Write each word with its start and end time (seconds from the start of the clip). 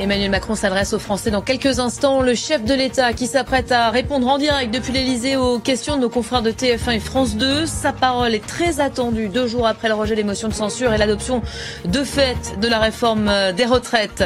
Emmanuel 0.00 0.30
Macron 0.30 0.54
s'adresse 0.54 0.94
aux 0.94 0.98
Français 0.98 1.30
dans 1.30 1.42
quelques 1.42 1.78
instants. 1.78 2.22
Le 2.22 2.34
chef 2.34 2.64
de 2.64 2.72
l'État 2.72 3.12
qui 3.12 3.26
s'apprête 3.26 3.70
à 3.70 3.90
répondre 3.90 4.26
en 4.28 4.38
direct 4.38 4.72
depuis 4.72 4.94
l'Elysée 4.94 5.36
aux 5.36 5.58
questions 5.58 5.96
de 5.96 6.00
nos 6.00 6.08
confrères 6.08 6.40
de 6.40 6.50
TF1 6.50 6.92
et 6.92 7.00
France 7.00 7.36
2. 7.36 7.66
Sa 7.66 7.92
parole 7.92 8.34
est 8.34 8.46
très 8.46 8.80
attendue 8.80 9.28
deux 9.28 9.46
jours 9.46 9.66
après 9.66 9.88
le 9.88 9.94
rejet 9.94 10.14
des 10.14 10.24
motions 10.24 10.48
de 10.48 10.54
censure 10.54 10.94
et 10.94 10.98
l'adoption 10.98 11.42
de 11.84 12.02
fait 12.02 12.58
de 12.58 12.66
la 12.66 12.78
réforme 12.78 13.30
des 13.54 13.66
retraites. 13.66 14.24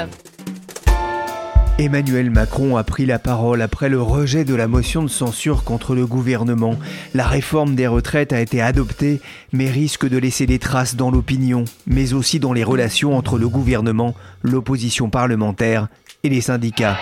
Emmanuel 1.77 2.31
Macron 2.31 2.77
a 2.77 2.85
pris 2.85 3.05
la 3.05 3.19
parole 3.19 3.61
après 3.61 3.89
le 3.89 4.01
rejet 4.01 4.45
de 4.45 4.55
la 4.55 4.69
motion 4.69 5.03
de 5.03 5.09
censure 5.09 5.65
contre 5.65 5.97
le 5.97 6.07
gouvernement. 6.07 6.77
La 7.15 7.27
réforme 7.27 7.75
des 7.75 7.89
retraites 7.89 8.33
a 8.33 8.41
été 8.41 8.63
adoptée, 8.63 9.21
mais 9.53 9.69
risque 9.69 10.09
de 10.09 10.17
laisser 10.17 10.47
des 10.47 10.61
traces 10.61 10.95
dans 10.95 11.11
l'opinion, 11.11 11.65
mais 11.89 12.13
aussi 12.13 12.39
dans 12.39 12.53
les 12.53 12.63
relations 12.63 13.17
entre 13.17 13.39
le 13.39 13.49
gouvernement, 13.49 14.15
l'opposition 14.43 15.11
parlementaire 15.11 15.89
et 16.23 16.29
les 16.29 16.43
syndicats. 16.43 16.97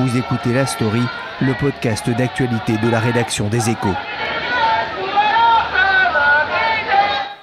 Vous 0.00 0.16
écoutez 0.16 0.52
La 0.52 0.66
Story, 0.66 1.02
le 1.40 1.54
podcast 1.60 2.10
d'actualité 2.10 2.76
de 2.78 2.88
la 2.90 2.98
rédaction 2.98 3.48
des 3.48 3.70
échos. 3.70 3.94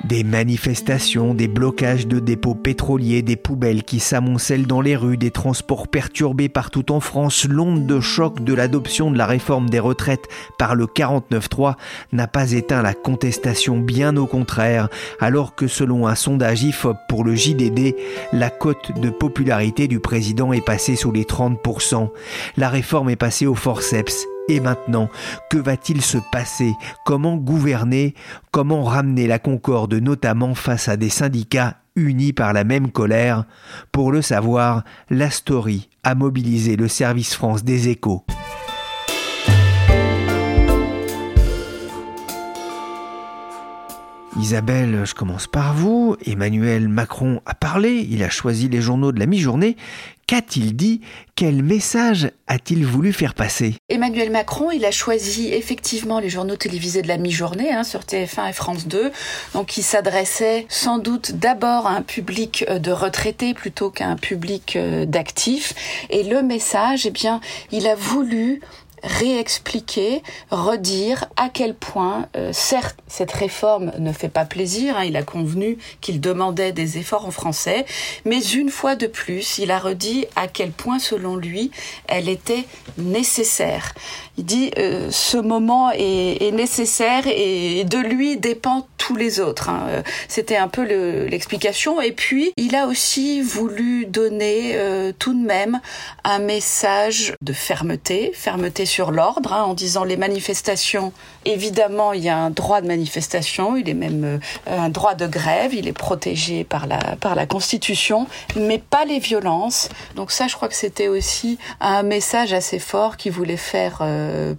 Des 0.07 0.23
manifestations, 0.23 1.33
des 1.33 1.47
blocages 1.47 2.05
de 2.05 2.19
dépôts 2.19 2.53
pétroliers, 2.53 3.23
des 3.23 3.35
poubelles 3.35 3.83
qui 3.83 3.99
s'amoncellent 3.99 4.67
dans 4.67 4.79
les 4.81 4.95
rues, 4.95 5.17
des 5.17 5.31
transports 5.31 5.87
perturbés 5.87 6.47
partout 6.47 6.91
en 6.91 6.99
France, 6.99 7.47
l'onde 7.49 7.87
de 7.87 7.99
choc 7.99 8.43
de 8.43 8.53
l'adoption 8.53 9.09
de 9.09 9.17
la 9.17 9.25
réforme 9.25 9.67
des 9.67 9.79
retraites 9.79 10.27
par 10.59 10.75
le 10.75 10.85
49-3 10.85 11.73
n'a 12.13 12.27
pas 12.27 12.51
éteint 12.51 12.83
la 12.83 12.93
contestation, 12.93 13.79
bien 13.79 14.15
au 14.15 14.27
contraire, 14.27 14.89
alors 15.19 15.55
que 15.55 15.65
selon 15.65 16.05
un 16.05 16.13
sondage 16.13 16.61
IFOP 16.61 16.97
pour 17.09 17.23
le 17.23 17.33
JDD, 17.33 17.95
la 18.31 18.51
cote 18.51 18.99
de 19.01 19.09
popularité 19.09 19.87
du 19.87 19.99
président 19.99 20.53
est 20.53 20.63
passée 20.63 20.95
sous 20.95 21.11
les 21.11 21.23
30%. 21.23 22.11
La 22.57 22.69
réforme 22.69 23.09
est 23.09 23.15
passée 23.15 23.47
au 23.47 23.55
forceps 23.55 24.27
et 24.47 24.59
maintenant, 24.59 25.09
que 25.49 25.57
va-t-il 25.57 26.01
se 26.01 26.17
passer? 26.31 26.73
Comment 27.05 27.35
gouverner? 27.35 28.13
Comment 28.51 28.83
ramener 28.83 29.27
la 29.27 29.39
concorde 29.39 29.93
notamment 29.95 30.55
face 30.55 30.87
à 30.87 30.97
des 30.97 31.09
syndicats 31.09 31.77
unis 31.95 32.33
par 32.33 32.53
la 32.53 32.63
même 32.63 32.91
colère? 32.91 33.45
Pour 33.91 34.11
le 34.11 34.21
savoir, 34.21 34.83
la 35.09 35.29
story 35.29 35.89
a 36.03 36.15
mobilisé 36.15 36.75
le 36.75 36.87
service 36.87 37.33
France 37.33 37.63
des 37.63 37.89
échos. 37.89 38.23
Isabelle, 44.37 45.03
je 45.05 45.13
commence 45.13 45.47
par 45.47 45.73
vous. 45.73 46.17
Emmanuel 46.25 46.89
Macron 46.89 47.41
a 47.45 47.53
parlé, 47.53 48.05
il 48.09 48.21
a 48.21 48.29
choisi 48.29 48.67
les 48.67 48.81
journaux 48.81 49.13
de 49.13 49.19
la 49.19 49.27
mi-journée. 49.27 49.77
Qu'a-t-il 50.27 50.75
dit? 50.75 51.01
Quel 51.35 51.61
message 51.61 52.31
a-t-il 52.47 52.85
voulu 52.85 53.13
faire 53.13 53.33
passer? 53.33 53.75
Emmanuel 53.89 54.31
Macron, 54.31 54.71
il 54.71 54.83
a 54.83 54.91
choisi 54.91 55.53
effectivement 55.53 56.19
les 56.19 56.29
journaux 56.29 56.55
télévisés 56.55 57.01
de 57.01 57.07
la 57.07 57.17
mi-journée 57.17 57.71
hein, 57.71 57.83
sur 57.83 58.01
TF1 58.01 58.49
et 58.49 58.53
France 58.53 58.87
2. 58.87 59.11
Donc 59.53 59.77
il 59.77 59.83
s'adressait 59.83 60.65
sans 60.67 60.97
doute 60.97 61.33
d'abord 61.33 61.85
à 61.85 61.91
un 61.91 62.01
public 62.01 62.65
euh, 62.69 62.79
de 62.79 62.91
retraités 62.91 63.53
plutôt 63.53 63.91
qu'à 63.91 64.07
un 64.07 64.15
public 64.15 64.75
euh, 64.75 65.05
d'actifs. 65.05 65.75
Et 66.09 66.23
le 66.23 66.41
message, 66.41 67.05
eh 67.05 67.11
bien, 67.11 67.39
il 67.71 67.87
a 67.87 67.95
voulu 67.95 68.61
réexpliquer, 69.05 70.23
redire 70.49 71.25
à 71.37 71.49
quel 71.49 71.75
point, 71.75 72.27
euh, 72.35 72.51
certes, 72.51 72.97
cette 73.07 73.31
réforme 73.31 73.91
ne 73.99 74.11
fait 74.11 74.29
pas 74.29 74.45
plaisir, 74.45 74.97
hein, 74.97 75.03
il 75.05 75.15
a 75.15 75.23
convenu 75.23 75.77
qu'il 76.01 76.19
demandait 76.19 76.71
des 76.71 76.97
efforts 76.97 77.25
en 77.25 77.31
français, 77.31 77.85
mais 78.25 78.41
une 78.41 78.69
fois 78.69 78.95
de 78.95 79.07
plus, 79.07 79.59
il 79.59 79.71
a 79.71 79.79
redit 79.79 80.25
à 80.35 80.47
quel 80.47 80.71
point, 80.71 80.99
selon 80.99 81.35
lui, 81.35 81.71
elle 82.07 82.29
était 82.29 82.65
nécessaire. 82.97 83.93
Il 84.37 84.45
dit 84.45 84.71
euh, 84.77 85.09
ce 85.11 85.37
moment 85.37 85.91
est, 85.91 86.41
est, 86.41 86.51
nécessaire 86.51 87.23
et 87.27 87.83
de 87.85 87.97
lui 87.97 88.37
dépend 88.37 88.87
tous 89.05 89.15
les 89.15 89.39
autres. 89.39 89.69
Hein. 89.69 89.85
Euh, 89.89 90.01
c'était 90.27 90.57
un 90.57 90.67
peu 90.67 90.83
l'explication. 91.27 92.01
et 92.01 92.11
puis, 92.11 92.51
il 92.57 92.75
a 92.75 92.87
aussi 92.87 93.41
voulu 93.41 94.07
donner 94.07 94.71
euh, 94.75 95.11
tout 95.17 95.39
de 95.39 95.45
même 95.45 95.79
un 96.23 96.39
message 96.39 97.35
de 97.41 97.53
fermeté, 97.53 98.31
fermeté 98.33 98.87
sur 98.87 99.11
l'ordre, 99.11 99.53
hein, 99.53 99.61
en 99.63 99.75
disant 99.75 100.03
les 100.03 100.17
manifestations, 100.17 101.13
évidemment, 101.45 102.13
il 102.13 102.23
y 102.23 102.29
a 102.29 102.37
un 102.37 102.49
droit 102.49 102.81
de 102.81 102.87
manifestation, 102.87 103.77
il 103.77 103.87
est 103.89 103.93
même 103.93 104.23
euh, 104.23 104.39
un 104.67 104.89
droit 104.89 105.13
de 105.13 105.27
grève, 105.27 105.75
il 105.75 105.87
est 105.87 105.93
protégé 105.93 106.63
par 106.63 106.87
la, 106.87 106.97
par 107.19 107.35
la 107.35 107.45
Constitution, 107.45 108.25
mais 108.55 108.79
pas 108.79 109.05
les 109.05 109.19
violences. 109.19 109.89
Donc 110.15 110.31
ça, 110.31 110.47
je 110.47 110.55
crois 110.55 110.67
que 110.67 110.75
c'était 110.75 111.09
aussi 111.09 111.59
un 111.79 112.01
message 112.01 112.53
assez 112.53 112.79
fort 112.79 113.17
qu'il 113.17 113.33
voulait 113.33 113.55
faire 113.55 114.01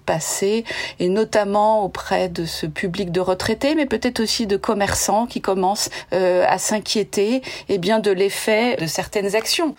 passer, 0.05 0.65
et 1.01 1.09
notamment 1.09 1.85
auprès 1.85 2.29
de 2.29 2.45
ce 2.45 2.67
public 2.67 3.11
de 3.11 3.21
retraités, 3.21 3.75
mais 3.75 3.87
peut-être 3.87 4.21
aussi 4.21 4.36
de 4.45 4.59
commerçants 4.59 5.27
qui 5.27 5.41
commencent 5.41 5.89
euh, 6.13 6.45
à 6.47 6.59
s'inquiéter 6.59 7.41
eh 7.71 7.79
bien 7.79 7.99
de 7.99 8.11
l'effet 8.11 8.77
de 8.77 8.87
certaines 8.87 9.35
actions. 9.35 9.75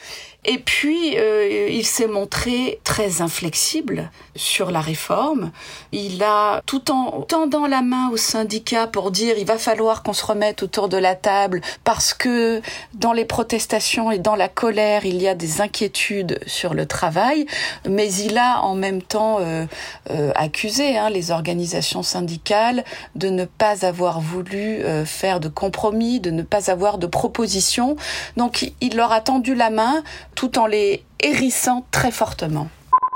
Et 0.49 0.59
puis, 0.59 1.17
euh, 1.17 1.67
il 1.69 1.85
s'est 1.85 2.07
montré 2.07 2.79
très 2.85 3.21
inflexible 3.21 4.09
sur 4.37 4.71
la 4.71 4.79
réforme. 4.79 5.51
Il 5.91 6.23
a, 6.23 6.61
tout 6.65 6.89
en 6.89 7.21
tendant 7.21 7.67
la 7.67 7.81
main 7.81 8.09
aux 8.11 8.17
syndicats 8.17 8.87
pour 8.87 9.11
dire 9.11 9.37
il 9.37 9.45
va 9.45 9.57
falloir 9.57 10.03
qu'on 10.03 10.13
se 10.13 10.25
remette 10.25 10.63
autour 10.63 10.87
de 10.87 10.97
la 10.97 11.15
table 11.15 11.61
parce 11.83 12.13
que 12.13 12.61
dans 12.93 13.11
les 13.11 13.25
protestations 13.25 14.09
et 14.09 14.19
dans 14.19 14.35
la 14.35 14.47
colère, 14.47 15.05
il 15.05 15.21
y 15.21 15.27
a 15.27 15.35
des 15.35 15.59
inquiétudes 15.59 16.39
sur 16.45 16.73
le 16.73 16.85
travail, 16.85 17.45
mais 17.87 18.11
il 18.13 18.37
a 18.37 18.61
en 18.61 18.75
même 18.75 19.01
temps 19.01 19.39
euh, 19.41 19.65
euh, 20.11 20.31
accusé 20.35 20.97
hein, 20.97 21.09
les 21.09 21.31
organisations 21.31 22.03
syndicales 22.03 22.85
de 23.15 23.29
ne 23.29 23.45
pas 23.45 23.85
avoir 23.85 24.21
voulu 24.21 24.57
euh, 24.57 25.05
faire 25.05 25.39
de 25.39 25.49
compromis, 25.49 26.19
de 26.19 26.31
ne 26.31 26.43
pas 26.43 26.71
avoir 26.71 26.97
de 26.97 27.07
propositions. 27.07 27.97
Donc, 28.37 28.71
il 28.79 28.95
leur 28.95 29.11
a 29.11 29.21
tendu 29.21 29.55
la 29.55 29.69
main 29.69 30.03
tout 30.37 30.59
en 30.59 30.67
les 30.67 31.03
hérissant 31.19 31.83
très 31.89 32.11
fortement. 32.11 32.69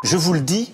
Je 0.03 0.17
vous 0.17 0.33
le 0.33 0.41
dis, 0.41 0.71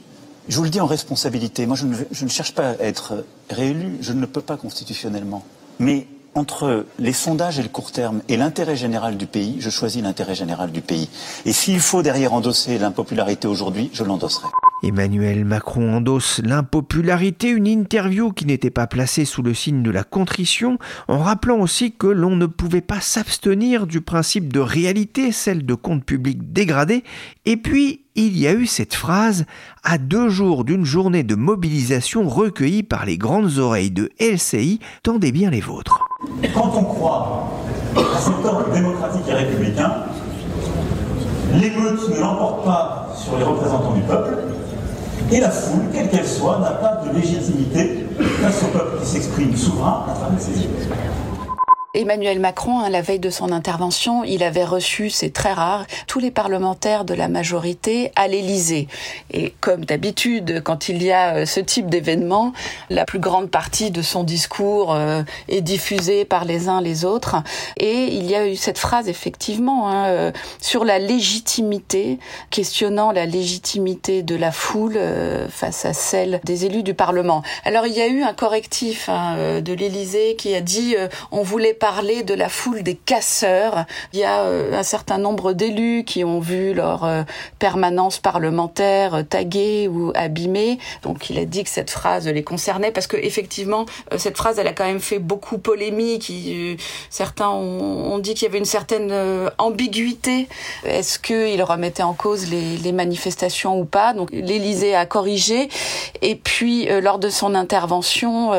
je 0.47 0.57
vous 0.57 0.63
le 0.63 0.69
dis 0.69 0.79
en 0.79 0.85
responsabilité. 0.85 1.65
Moi, 1.65 1.75
je 1.75 1.85
ne, 1.85 1.95
je 2.09 2.23
ne 2.23 2.29
cherche 2.29 2.53
pas 2.53 2.69
à 2.69 2.73
être 2.79 3.25
réélu. 3.49 3.97
Je 3.99 4.13
ne 4.13 4.21
le 4.21 4.27
peux 4.27 4.41
pas 4.41 4.55
constitutionnellement. 4.55 5.43
Mais 5.77 6.07
entre 6.35 6.85
les 6.99 7.11
sondages 7.11 7.59
et 7.59 7.63
le 7.63 7.69
court 7.69 7.91
terme 7.91 8.21
et 8.29 8.37
l'intérêt 8.37 8.77
général 8.77 9.17
du 9.17 9.27
pays, 9.27 9.57
je 9.59 9.69
choisis 9.69 10.01
l'intérêt 10.01 10.35
général 10.35 10.71
du 10.71 10.81
pays. 10.81 11.09
Et 11.45 11.51
s'il 11.51 11.81
faut 11.81 12.01
derrière 12.01 12.33
endosser 12.33 12.77
l'impopularité 12.77 13.47
aujourd'hui, 13.49 13.89
je 13.91 14.05
l'endosserai. 14.05 14.47
Emmanuel 14.83 15.43
Macron 15.43 15.95
endosse 15.95 16.39
l'impopularité, 16.43 17.49
une 17.49 17.67
interview 17.67 18.31
qui 18.31 18.45
n'était 18.45 18.69
pas 18.69 18.87
placée 18.87 19.25
sous 19.25 19.41
le 19.41 19.53
signe 19.53 19.81
de 19.81 19.91
la 19.91 20.03
contrition, 20.03 20.77
en 21.07 21.19
rappelant 21.19 21.59
aussi 21.59 21.91
que 21.91 22.07
l'on 22.07 22.35
ne 22.35 22.45
pouvait 22.45 22.81
pas 22.81 23.01
s'abstenir 23.01 23.87
du 23.87 24.01
principe 24.01 24.53
de 24.53 24.59
réalité, 24.59 25.31
celle 25.31 25.65
de 25.65 25.73
compte 25.73 26.05
public 26.05 26.53
dégradé, 26.53 27.03
et 27.45 27.57
puis 27.57 28.01
il 28.15 28.37
y 28.37 28.47
a 28.47 28.53
eu 28.53 28.65
cette 28.65 28.95
phrase 28.95 29.45
à 29.83 29.97
deux 29.97 30.29
jours 30.29 30.63
d'une 30.63 30.85
journée 30.85 31.23
de 31.23 31.35
mobilisation 31.35 32.27
recueillie 32.27 32.83
par 32.83 33.05
les 33.05 33.17
grandes 33.17 33.57
oreilles 33.57 33.91
de 33.91 34.11
LCI, 34.19 34.79
tendez 35.03 35.31
bien 35.31 35.49
les 35.49 35.61
vôtres. 35.61 35.99
Quand 36.53 36.71
on 36.75 36.83
croit 36.83 37.51
à 37.95 38.19
cet 38.19 38.45
ordre 38.45 38.71
démocratique 38.73 39.27
et 39.27 39.33
républicain, 39.33 39.93
l'émeute 41.53 42.09
ne 42.09 42.19
l'emporte 42.19 42.65
pas 42.65 43.15
sur 43.15 43.37
les 43.37 43.43
représentants 43.43 43.93
du 43.93 44.01
peuple, 44.01 44.56
et 45.31 45.39
la 45.39 45.49
foule, 45.49 45.83
quelle 45.93 46.09
qu'elle 46.09 46.27
soit, 46.27 46.59
n'a 46.59 46.71
pas 46.71 47.01
de 47.05 47.15
légitimité 47.19 48.05
face 48.41 48.63
au 48.63 48.67
peuple 48.67 48.99
qui 49.01 49.07
s'exprime 49.07 49.55
souverain 49.55 50.05
à 50.09 50.13
travers 50.13 50.39
ses 50.39 50.51
Emmanuel 51.93 52.39
Macron, 52.41 52.79
à 52.79 52.89
la 52.89 53.01
veille 53.01 53.19
de 53.19 53.29
son 53.29 53.51
intervention, 53.51 54.25
il 54.25 54.43
avait 54.43 54.65
reçu, 54.65 55.09
c'est 55.09 55.31
très 55.31 55.53
rare, 55.53 55.85
tous 56.05 56.19
les 56.19 56.31
parlementaires 56.31 57.05
de 57.05 57.13
la 57.13 57.29
majorité 57.29 58.11
à 58.17 58.27
l'Élysée. 58.27 58.89
Et 59.31 59.53
comme 59.61 59.85
d'habitude, 59.85 60.61
quand 60.63 60.89
il 60.89 61.01
y 61.01 61.13
a 61.13 61.35
euh, 61.35 61.45
ce 61.45 61.61
type 61.61 61.89
d'événement, 61.89 62.51
la 62.89 63.05
plus 63.05 63.19
grande 63.19 63.49
partie 63.49 63.89
de 63.89 64.01
son 64.01 64.25
discours 64.25 64.93
euh, 64.93 65.23
est 65.47 65.61
diffusée 65.61 66.25
par 66.25 66.43
les 66.43 66.67
uns 66.67 66.81
les 66.81 67.05
autres. 67.05 67.37
Et 67.77 68.03
il 68.03 68.29
y 68.29 68.35
a 68.35 68.45
eu 68.45 68.57
cette 68.57 68.79
phrase, 68.79 69.07
effectivement, 69.07 69.89
hein, 69.89 70.07
euh, 70.07 70.31
sur 70.59 70.83
la 70.83 70.99
légitimité, 70.99 72.19
questionnant 72.49 73.13
la 73.13 73.25
légitimité 73.25 74.23
de 74.23 74.35
la 74.35 74.51
foule 74.51 74.99
face 75.49 75.85
à 75.85 75.93
celle 75.93 76.41
des 76.43 76.65
élus 76.65 76.83
du 76.83 76.93
Parlement. 76.93 77.43
Alors 77.63 77.87
il 77.87 77.93
y 77.93 78.01
a 78.01 78.07
eu 78.07 78.23
un 78.23 78.33
correctif 78.33 79.07
hein, 79.07 79.61
de 79.61 79.73
l'Élysée 79.73 80.35
qui 80.35 80.53
a 80.53 80.61
dit 80.61 80.95
on 81.31 81.43
voulait 81.43 81.73
parler 81.77 82.23
de 82.23 82.33
la 82.33 82.49
foule 82.49 82.83
des 82.83 82.95
casseurs. 82.95 83.85
Il 84.13 84.19
y 84.19 84.23
a 84.23 84.41
euh, 84.41 84.77
un 84.77 84.83
certain 84.83 85.17
nombre 85.17 85.53
d'élus 85.53 86.03
qui 86.05 86.23
ont 86.23 86.39
vu 86.39 86.73
leur 86.73 87.03
euh, 87.03 87.23
permanence 87.59 88.19
parlementaire 88.19 89.15
euh, 89.15 89.23
taguée 89.23 89.87
ou 89.87 90.11
abîmée. 90.15 90.79
Donc 91.03 91.29
il 91.29 91.37
a 91.39 91.45
dit 91.45 91.63
que 91.63 91.69
cette 91.69 91.89
phrase 91.89 92.27
les 92.27 92.43
concernait 92.43 92.91
parce 92.91 93.07
que 93.07 93.17
effectivement 93.17 93.85
cette 94.17 94.37
phrase 94.37 94.59
elle 94.59 94.67
a 94.67 94.73
quand 94.73 94.85
même 94.85 94.99
fait 94.99 95.19
beaucoup 95.19 95.57
polémique. 95.57 96.31
certains 97.09 97.49
ont, 97.49 98.17
dit 98.19 98.33
qu'il 98.33 98.43
y 98.43 98.49
avait 98.49 98.57
une 98.57 98.65
certaine 98.65 99.13
ambiguïté. 99.57 100.47
Est-ce 100.83 101.19
qu'il 101.19 101.61
remettait 101.61 102.03
en 102.03 102.13
cause 102.13 102.49
les, 102.49 102.77
les 102.77 102.91
manifestations 102.91 103.79
ou 103.79 103.85
pas? 103.85 104.13
Donc 104.13 104.29
l'Élysée 104.31 104.95
a 104.95 105.05
corrigé 105.05 105.69
et 106.21 106.35
puis 106.35 106.87
lors 107.01 107.19
de 107.19 107.29
son 107.29 107.53
intervention 107.55 108.51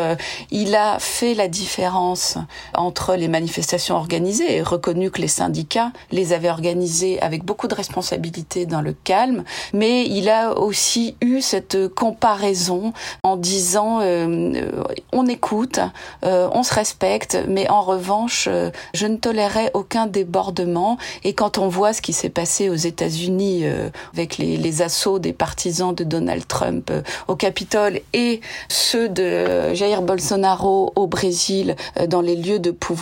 il 0.51 0.75
a 0.75 0.99
fait 0.99 1.35
la 1.35 1.49
différence 1.49 2.39
entre 2.75 3.08
les 3.17 3.29
manifestations 3.29 3.97
organisées 3.97 4.57
et 4.57 4.63
reconnu 4.63 5.11
que 5.11 5.21
les 5.21 5.29
syndicats 5.29 5.93
les 6.11 6.33
avaient 6.33 6.51
organisées 6.51 7.21
avec 7.21 7.45
beaucoup 7.45 7.69
de 7.69 7.75
responsabilité 7.75 8.67
dans 8.67 8.81
le 8.81 8.93
calme, 8.93 9.45
mais 9.73 10.07
il 10.07 10.29
a 10.29 10.59
aussi 10.59 11.17
eu 11.21 11.41
cette 11.41 11.89
comparaison 11.89 12.93
en 13.23 13.37
disant 13.37 14.01
euh, 14.03 14.71
on 15.13 15.27
écoute, 15.27 15.81
euh, 16.25 16.49
on 16.53 16.63
se 16.63 16.75
respecte, 16.75 17.39
mais 17.49 17.69
en 17.71 17.83
revanche, 17.83 18.49
euh, 18.51 18.71
je 18.95 19.07
ne 19.07 19.17
tolérerai 19.17 19.71
aucun 19.75 20.07
débordement. 20.07 20.99
Et 21.25 21.33
quand 21.33 21.59
on 21.59 21.69
voit 21.69 21.93
ce 21.93 22.03
qui 22.03 22.13
s'est 22.13 22.29
passé 22.29 22.69
aux 22.69 22.75
États-Unis 22.75 23.65
avec 24.13 24.39
les, 24.39 24.57
les, 24.57 24.83
assauts 24.83 25.19
des 25.19 25.33
partisans 25.33 25.95
de 25.95 26.05
Donald 26.05 26.47
Trump 26.47 26.93
au 27.27 27.35
Capitole 27.35 28.01
et 28.13 28.41
ceux 28.69 29.09
de 29.09 29.75
Jair 29.75 30.03
Bolsonaro 30.03 30.93
au 30.95 31.07
Brésil 31.07 31.75
dans 32.09 32.21
les 32.21 32.37
lieux 32.37 32.59
de 32.59 32.71
pouvoir, 32.71 32.98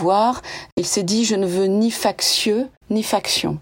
il 0.77 0.87
s'est 0.87 1.03
dit 1.03 1.25
je 1.25 1.37
ne 1.37 1.47
veux 1.47 1.67
ni 1.67 1.91
factieux 1.91 2.69
ni 2.91 3.03
faction. 3.03 3.59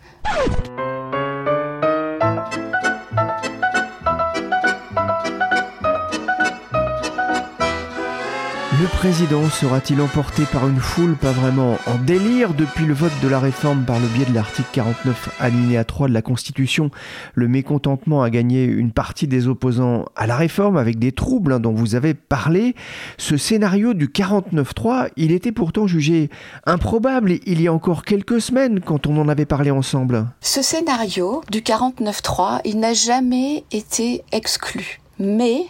Le 8.84 8.90
président 8.90 9.48
sera-t-il 9.48 9.98
emporté 10.02 10.42
par 10.44 10.68
une 10.68 10.78
foule 10.78 11.16
pas 11.16 11.32
vraiment 11.32 11.78
en 11.86 11.94
délire 11.96 12.52
depuis 12.52 12.84
le 12.84 12.92
vote 12.92 13.18
de 13.22 13.28
la 13.28 13.40
réforme 13.40 13.86
par 13.86 13.98
le 13.98 14.06
biais 14.08 14.26
de 14.26 14.34
l'article 14.34 14.68
49 14.72 15.30
alinéa 15.40 15.84
3 15.84 16.08
de 16.08 16.12
la 16.12 16.20
Constitution? 16.20 16.90
Le 17.32 17.48
mécontentement 17.48 18.22
a 18.22 18.28
gagné 18.28 18.64
une 18.64 18.92
partie 18.92 19.26
des 19.26 19.48
opposants 19.48 20.04
à 20.16 20.26
la 20.26 20.36
réforme 20.36 20.76
avec 20.76 20.98
des 20.98 21.12
troubles 21.12 21.54
hein, 21.54 21.60
dont 21.60 21.72
vous 21.72 21.94
avez 21.94 22.12
parlé. 22.12 22.74
Ce 23.16 23.38
scénario 23.38 23.94
du 23.94 24.08
49-3, 24.08 25.08
il 25.16 25.32
était 25.32 25.50
pourtant 25.50 25.86
jugé 25.86 26.28
improbable 26.66 27.38
il 27.46 27.62
y 27.62 27.68
a 27.68 27.72
encore 27.72 28.04
quelques 28.04 28.42
semaines 28.42 28.80
quand 28.80 29.06
on 29.06 29.16
en 29.16 29.30
avait 29.30 29.46
parlé 29.46 29.70
ensemble. 29.70 30.26
Ce 30.42 30.60
scénario 30.60 31.42
du 31.50 31.60
49-3, 31.60 32.60
il 32.66 32.80
n'a 32.80 32.92
jamais 32.92 33.64
été 33.72 34.24
exclu. 34.30 35.00
Mais 35.18 35.64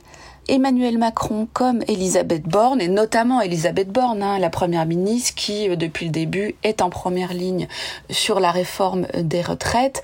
Emmanuel 0.49 0.99
Macron 0.99 1.49
comme 1.53 1.83
Elisabeth 1.89 2.43
Borne, 2.43 2.81
et 2.81 2.89
notamment 2.89 3.41
Elisabeth 3.41 3.89
Borne, 3.91 4.23
hein, 4.23 4.39
la 4.39 4.51
première 4.51 4.85
ministre 4.85 5.35
qui, 5.35 5.69
euh, 5.69 5.77
depuis 5.77 6.07
le 6.07 6.13
début, 6.13 6.55
est 6.63 6.83
en 6.83 6.91
première 6.91 7.33
ligne 7.33 7.67
sur 8.11 8.41
la 8.41 8.51
réforme 8.51 9.07
des 9.15 9.41
retraites, 9.41 10.03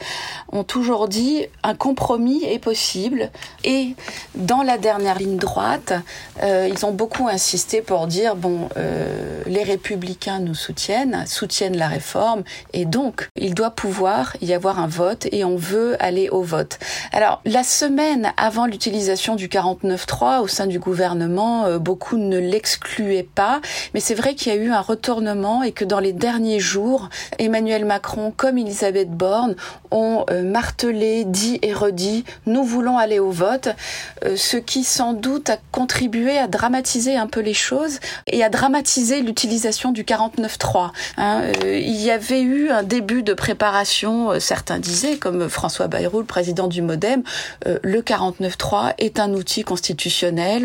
ont 0.53 0.65
toujours 0.65 1.09
dit 1.09 1.47
un 1.63 1.75
compromis 1.75 2.45
est 2.45 2.59
possible. 2.59 3.31
Et 3.65 3.95
dans 4.35 4.63
la 4.63 4.79
dernière 4.79 5.19
ligne 5.19 5.37
droite, 5.37 5.93
euh, 6.43 6.69
ils 6.71 6.87
ont 6.87 6.93
beaucoup 6.93 7.29
insisté 7.29 7.83
pour 7.83 8.07
dire 8.07 8.37
bon, 8.37 8.69
euh, 8.77 9.43
les 9.47 9.63
républicains 9.63 10.39
nous 10.39 10.55
soutiennent, 10.55 11.25
soutiennent 11.27 11.77
la 11.77 11.89
réforme, 11.89 12.45
et 12.73 12.85
donc 12.85 13.29
il 13.37 13.55
doit 13.55 13.71
pouvoir 13.71 14.37
y 14.41 14.55
avoir 14.55 14.79
un 14.79 14.89
vote, 14.89 15.27
et 15.33 15.45
on 15.45 15.57
veut 15.57 15.97
aller 16.03 16.29
au 16.31 16.43
vote. 16.43 16.79
Alors 17.13 17.41
la 17.45 17.63
semaine 17.63 18.33
avant 18.37 18.67
l'utilisation 18.67 19.37
du 19.37 19.49
49.3, 19.49 20.30
au 20.39 20.47
sein 20.47 20.67
du 20.67 20.79
gouvernement, 20.79 21.65
euh, 21.67 21.79
beaucoup 21.79 22.17
ne 22.17 22.39
l'excluaient 22.39 23.27
pas, 23.35 23.61
mais 23.95 24.01
c'est 24.01 24.15
vrai 24.15 24.35
qu'il 24.35 24.53
y 24.53 24.57
a 24.57 24.59
eu 24.59 24.71
un 24.71 24.81
retournement 24.81 25.63
et 25.63 25.73
que 25.73 25.85
dans 25.85 25.99
les 25.99 26.13
derniers 26.13 26.61
jours, 26.61 27.09
Emmanuel 27.39 27.85
Macron 27.85 28.33
comme 28.37 28.59
Elisabeth 28.59 29.11
Borne 29.11 29.57
ont 29.91 30.25
euh, 30.31 30.43
martelé, 30.45 31.25
dit 31.25 31.59
et 31.63 31.73
redit, 31.73 32.25
nous 32.47 32.63
voulons 32.63 32.99
aller 32.99 33.19
au 33.19 33.31
vote, 33.31 33.71
euh, 34.25 34.37
ce 34.37 34.57
qui 34.57 34.85
sans 34.85 35.15
doute 35.15 35.51
a 35.51 35.57
contribué 35.73 36.39
à 36.39 36.47
dramatiser 36.47 37.17
un 37.17 37.27
peu 37.27 37.41
les 37.41 37.55
choses 37.55 37.99
et 38.27 38.45
à 38.45 38.49
dramatiser 38.49 39.23
l'utilisation 39.23 39.91
du 39.91 40.05
49.3. 40.05 40.91
Hein. 41.17 41.43
il 41.65 42.01
y 42.01 42.11
avait 42.11 42.43
eu 42.43 42.71
un 42.71 42.83
début 42.83 43.23
de 43.23 43.35
préparation, 43.35 44.39
certains 44.39 44.79
disaient, 44.79 45.17
comme 45.17 45.49
François 45.49 45.89
Bayrou, 45.89 46.21
le 46.21 46.25
président 46.25 46.69
du 46.69 46.83
MoDem, 46.83 47.23
le 47.65 48.01
49.3 48.03 48.95
est 48.99 49.19
un 49.19 49.33
outil 49.33 49.63
constitutionnel 49.63 50.20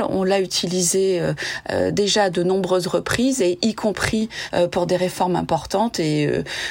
on 0.09 0.23
l'a 0.23 0.41
utilisé 0.41 1.19
euh, 1.19 1.33
euh, 1.71 1.91
déjà 1.91 2.23
à 2.23 2.29
de 2.29 2.43
nombreuses 2.43 2.87
reprises 2.87 3.41
et 3.41 3.57
y 3.61 3.73
compris 3.73 4.29
euh, 4.53 4.67
pour 4.67 4.85
des 4.85 4.95
réformes 4.95 5.35
importantes. 5.35 5.99
Et 5.99 6.29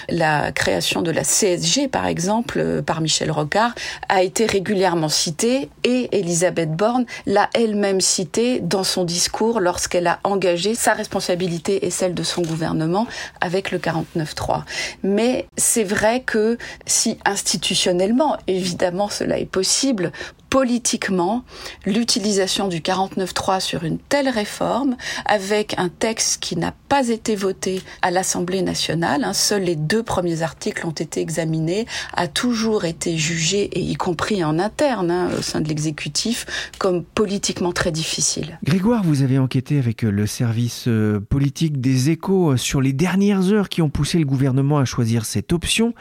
la 0.08 0.52
création 0.52 1.02
de 1.02 1.10
la 1.10 1.22
CSG 1.22 1.88
par 1.88 2.06
exemple 2.06 2.82
par 2.82 3.00
Michel 3.00 3.30
Rocard 3.30 3.74
a 4.08 4.22
été 4.22 4.46
régulièrement 4.46 5.08
citée. 5.08 5.68
Et 5.84 6.08
Elisabeth 6.18 6.72
Borne 6.72 7.06
l'a 7.26 7.48
elle-même 7.54 8.00
citée 8.00 8.60
dans 8.60 8.84
son 8.84 9.04
discours 9.04 9.60
lorsqu'elle 9.60 10.06
a 10.06 10.20
engagé 10.24 10.74
sa 10.74 10.94
responsabilité 10.94 11.86
et 11.86 11.90
celle 11.90 12.14
de 12.14 12.22
son 12.22 12.42
gouvernement 12.42 13.06
avec 13.40 13.70
le 13.70 13.78
49-3. 13.78 14.62
Mais 15.02 15.46
c'est 15.56 15.84
vrai 15.84 16.20
que 16.20 16.58
si 16.86 17.18
institutionnellement, 17.24 18.36
évidemment 18.46 19.08
cela 19.08 19.38
est 19.38 19.46
possible, 19.46 20.12
politiquement 20.54 21.44
l'utilisation 21.84 22.68
du 22.68 22.78
49.3 22.78 23.58
sur 23.58 23.82
une 23.82 23.98
telle 23.98 24.28
réforme 24.28 24.96
avec 25.26 25.74
un 25.78 25.88
texte 25.88 26.40
qui 26.40 26.54
n'a 26.54 26.72
pas 26.88 27.08
été 27.08 27.34
voté 27.34 27.82
à 28.02 28.12
l'Assemblée 28.12 28.62
nationale. 28.62 29.24
Hein, 29.24 29.32
seuls 29.32 29.64
les 29.64 29.74
deux 29.74 30.04
premiers 30.04 30.42
articles 30.42 30.86
ont 30.86 30.92
été 30.92 31.20
examinés, 31.20 31.86
a 32.12 32.28
toujours 32.28 32.84
été 32.84 33.18
jugé, 33.18 33.64
et 33.76 33.80
y 33.80 33.96
compris 33.96 34.44
en 34.44 34.60
interne 34.60 35.10
hein, 35.10 35.30
au 35.36 35.42
sein 35.42 35.60
de 35.60 35.68
l'exécutif, 35.68 36.46
comme 36.78 37.02
politiquement 37.02 37.72
très 37.72 37.90
difficile. 37.90 38.60
Grégoire, 38.62 39.02
vous 39.02 39.22
avez 39.22 39.40
enquêté 39.40 39.76
avec 39.80 40.02
le 40.02 40.26
service 40.28 40.84
euh, 40.86 41.18
politique 41.18 41.80
des 41.80 42.10
échos 42.10 42.52
euh, 42.52 42.56
sur 42.56 42.80
les 42.80 42.92
dernières 42.92 43.52
heures 43.52 43.68
qui 43.68 43.82
ont 43.82 43.90
poussé 43.90 44.20
le 44.20 44.24
gouvernement 44.24 44.78
à 44.78 44.84
choisir 44.84 45.24
cette 45.24 45.52
option. 45.52 45.94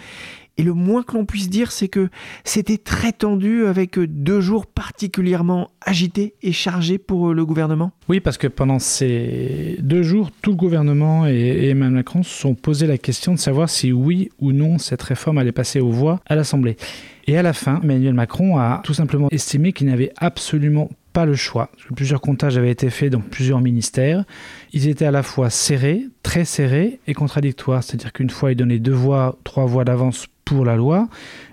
Et 0.58 0.64
le 0.64 0.74
moins 0.74 1.02
que 1.02 1.14
l'on 1.14 1.26
puisse 1.26 1.50
dire, 1.50 1.72
c'est 1.72 1.88
que 1.88 2.10
c'était 2.44 2.78
très 2.78 3.12
tendu 3.12 3.66
avec 3.66 3.98
deux 3.98 4.40
jours 4.40 4.68
particulièrement 4.68 5.72
agités 5.82 6.36
et 6.44 6.52
chargés 6.52 7.00
pour 7.00 7.30
euh, 7.30 7.34
le 7.34 7.46
gouvernement. 7.46 7.92
Oui, 8.08 8.20
parce 8.20 8.38
que 8.38 8.48
pendant 8.48 8.78
ces 8.78 9.78
deux 9.80 10.04
jours, 10.04 10.30
tout 10.42 10.52
le 10.52 10.56
gouvernement 10.56 11.28
et 11.28 11.70
Emmanuel 11.70 11.96
Macron 11.96 12.22
se 12.22 12.40
sont 12.40 12.54
posé 12.54 12.86
la 12.86 12.98
question 13.00 13.34
de 13.34 13.40
savoir 13.40 13.70
si 13.70 13.92
oui 13.92 14.30
ou 14.40 14.52
non 14.52 14.78
cette 14.78 15.02
réforme 15.02 15.40
allait 15.40 15.52
passer 15.52 15.80
aux 15.80 15.90
voix 15.90 16.20
à 16.28 16.36
l'Assemblée. 16.36 16.78
Et 17.26 17.38
à 17.38 17.42
la 17.42 17.54
fin, 17.54 17.80
Emmanuel 17.82 18.14
Macron 18.14 18.58
a 18.58 18.82
tout 18.84 18.94
simplement 18.94 19.30
estimé 19.32 19.74
qu'il 19.74 19.88
n'avait 19.88 20.12
absolument 20.18 20.90
pas 21.14 21.26
le 21.26 21.36
choix. 21.36 21.70
Plusieurs 21.96 22.22
comptages 22.22 22.58
avaient 22.58 22.72
été 22.72 22.90
faits 22.90 23.12
dans 23.12 23.22
plusieurs 23.22 23.62
ministères. 23.62 24.26
Ils 24.74 24.88
étaient 24.88 25.06
à 25.06 25.12
la 25.12 25.24
fois 25.24 25.50
serrés, 25.50 26.08
très 26.24 26.44
serrés 26.44 27.00
et 27.08 27.14
contradictoires. 27.14 27.84
C'est-à-dire 27.84 28.12
qu'une 28.12 28.30
fois, 28.30 28.52
il 28.52 28.56
donnait 28.56 28.80
deux 28.80 28.92
voix, 28.92 29.38
trois 29.44 29.66
voix 29.66 29.86
d'avance 29.86 30.28
pour 30.46 30.66
la 30.66 30.76
loi, 30.76 31.08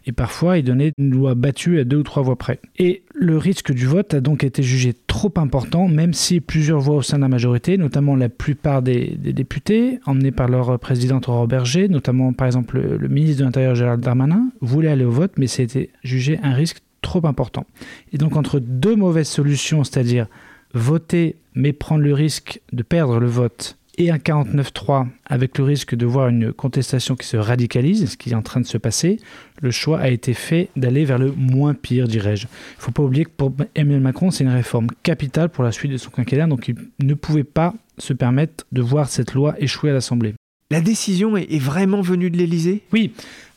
et 0.07 0.13
parfois 0.13 0.59
il 0.59 0.65
donnait 0.65 0.93
une 0.99 1.11
loi 1.11 1.35
battue 1.35 1.79
à 1.79 1.85
deux 1.85 1.99
ou 1.99 2.03
trois 2.03 2.23
voix 2.23 2.37
près. 2.37 2.61
Et 2.79 3.03
le 3.15 3.39
risque 3.39 3.73
du 3.73 3.87
vote 3.87 4.15
a 4.15 4.21
donc 4.21 4.45
été 4.45 4.63
jugé 4.63 4.95
trop 5.07 5.33
important, 5.37 5.89
même 5.89 6.13
si 6.13 6.41
plusieurs 6.41 6.81
voix 6.81 6.97
au 6.97 7.03
sein 7.03 7.17
de 7.19 7.23
la 7.23 7.29
majorité, 7.29 7.77
notamment 7.79 8.17
la 8.17 8.29
plupart 8.29 8.83
des, 8.83 9.17
députés, 9.17 10.01
emmenés 10.07 10.33
par 10.33 10.49
leur 10.49 10.79
présidente 10.79 11.29
Aurore 11.29 11.47
Berger, 11.47 11.89
notamment 11.89 12.33
par 12.33 12.47
exemple 12.47 12.81
le, 12.81 13.09
ministre 13.09 13.41
de 13.41 13.45
l'Intérieur 13.45 13.75
Gérald 13.75 14.03
Darmanin, 14.03 14.51
voulaient 14.61 14.89
aller 14.89 15.05
au 15.05 15.11
vote, 15.11 15.33
mais 15.37 15.47
c'était 15.47 15.91
jugé 16.03 16.39
un 16.43 16.55
risque 16.55 16.83
trop 17.01 17.27
important. 17.27 17.67
Et 18.13 18.19
donc 18.19 18.37
entre 18.37 18.61
deux 18.61 18.97
mauvaises 18.97 19.29
solutions, 19.29 19.85
c'est-à-dire 19.85 20.27
voter 20.75 21.37
mais 21.55 21.73
prendre 21.73 22.03
le 22.03 22.15
risque 22.15 22.61
de 22.73 22.83
perdre 22.83 23.19
le 23.19 23.27
vote 23.27 23.77
et 23.99 24.11
un 24.11 24.17
49-3 24.17 25.09
avec 25.27 25.59
le 25.59 25.65
risque 25.65 25.95
de 25.95 26.07
voir 26.07 26.29
une 26.29 26.53
contestation 26.53 27.17
qui 27.17 27.27
se 27.27 27.37
radicalise, 27.37 28.13
ce 28.13 28.17
qui 28.17 28.31
est 28.31 28.35
en 28.35 28.43
train 28.43 28.61
de 28.61 28.67
se 28.67 28.79
passer, 28.79 29.19
le 29.61 29.71
choix 29.71 29.99
a 29.99 30.09
été 30.09 30.33
fait 30.33 30.71
d'aller 30.75 31.05
vers 31.05 31.19
le 31.19 31.33
moins 31.33 31.75
pire, 31.75 32.09
dirais-je. 32.09 32.47
Il 32.47 32.79
ne 32.79 32.83
faut 32.83 32.93
pas 32.93 33.03
oublier 33.03 33.27
que 33.27 33.31
pour 33.37 33.53
Emmanuel 33.75 34.01
Macron, 34.01 34.31
c'est 34.31 34.45
une 34.45 34.51
réforme 34.51 34.87
capitale 35.03 35.51
pour 35.51 35.65
la 35.65 35.73
suite 35.73 35.93
de 35.93 35.99
son 35.99 36.11
quinquennat, 36.11 36.47
donc 36.47 36.69
il 36.69 36.77
ne 37.03 37.15
pouvait 37.15 37.45
pas 37.45 37.75
se 37.99 38.15
permettre 38.15 38.65
de 38.73 38.81
voir 38.81 39.09
cette 39.11 39.35
loi 39.35 39.55
échouer 39.59 39.91
à 39.91 39.95
l'Assemblée. 39.95 40.35
La 40.73 40.81
décision 40.81 41.37
est 41.37 41.59
vraiment 41.59 42.01
venue 42.01 42.31
de 42.31 42.37
l'Élysée? 42.37 42.83
Oui. 42.93 43.13